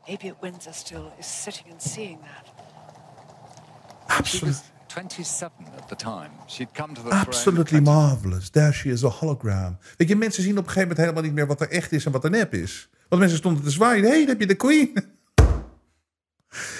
[0.08, 2.46] maybe at Windsor still, is sitting and seeing that.
[2.46, 6.30] She Absolutely, was 27 at the time.
[6.48, 8.50] She'd come to the absolutely marvelous.
[8.50, 9.78] There she is, a hologram.
[9.96, 12.04] Weet je, mensen zien op een gegeven moment helemaal niet meer wat er echt is
[12.06, 12.88] en wat er nep is.
[13.08, 14.02] Want mensen stonden te zwaaien.
[14.04, 14.90] Hé, hey, daar heb je de Queen.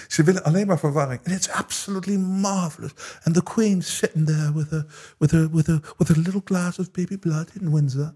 [0.08, 1.20] Ze willen alleen maar verwarring.
[1.24, 2.92] And it's absolutely marvelous.
[3.22, 4.86] And the Queen sitting there with a,
[5.18, 8.14] with a, with a, with a little glass of baby blood in Windsor.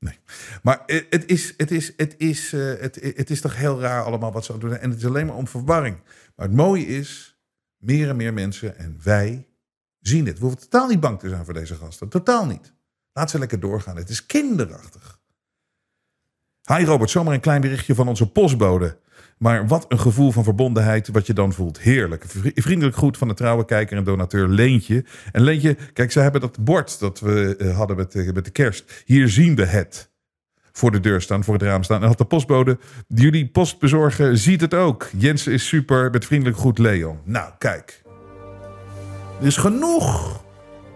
[0.00, 0.18] Nee.
[0.62, 4.44] Maar het is, het, is, het, is, eh, het, is toch heel raar allemaal wat
[4.44, 4.76] ze doen.
[4.76, 6.00] En het is alleen maar om verwarring.
[6.36, 7.38] Maar het mooie is,
[7.76, 9.48] meer en meer mensen en wij
[10.00, 10.38] zien het.
[10.38, 12.08] We hoeven totaal niet bang te zijn voor deze gasten.
[12.08, 12.72] Totaal niet.
[13.12, 13.96] Laat ze lekker doorgaan.
[13.96, 15.20] Het is kinderachtig.
[16.62, 18.98] Hi Robert, zomaar een klein berichtje van onze postbode.
[19.38, 21.80] Maar wat een gevoel van verbondenheid wat je dan voelt.
[21.80, 22.24] Heerlijk.
[22.26, 25.04] Vri- Vriendelijk groet van de trouwe kijker en donateur Leentje.
[25.32, 28.50] En Leentje, kijk, ze hebben dat bord dat we eh, hadden met, eh, met de
[28.50, 29.02] kerst.
[29.04, 30.10] Hier zien we het.
[30.72, 32.00] Voor de deur staan, voor het raam staan.
[32.02, 32.78] En had de postbode,
[33.08, 35.08] jullie postbezorger, ziet het ook.
[35.16, 37.18] Jens is super, met vriendelijk groet Leon.
[37.24, 38.02] Nou, kijk.
[39.40, 40.40] Er is genoeg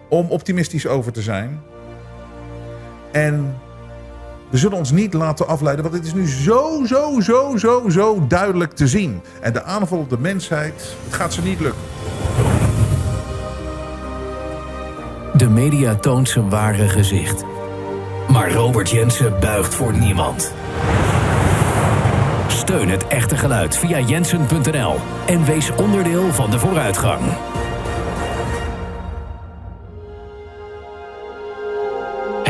[0.09, 1.59] om optimistisch over te zijn.
[3.11, 3.55] En
[4.53, 8.25] we zullen ons niet laten afleiden, want het is nu zo, zo, zo, zo, zo
[8.27, 9.21] duidelijk te zien.
[9.41, 11.81] En de aanval op de mensheid, het gaat ze niet lukken.
[15.33, 17.43] De media toont zijn ware gezicht.
[18.29, 20.53] Maar Robert Jensen buigt voor niemand.
[22.47, 24.95] Steun het echte geluid via jensen.nl
[25.25, 27.21] en wees onderdeel van de vooruitgang.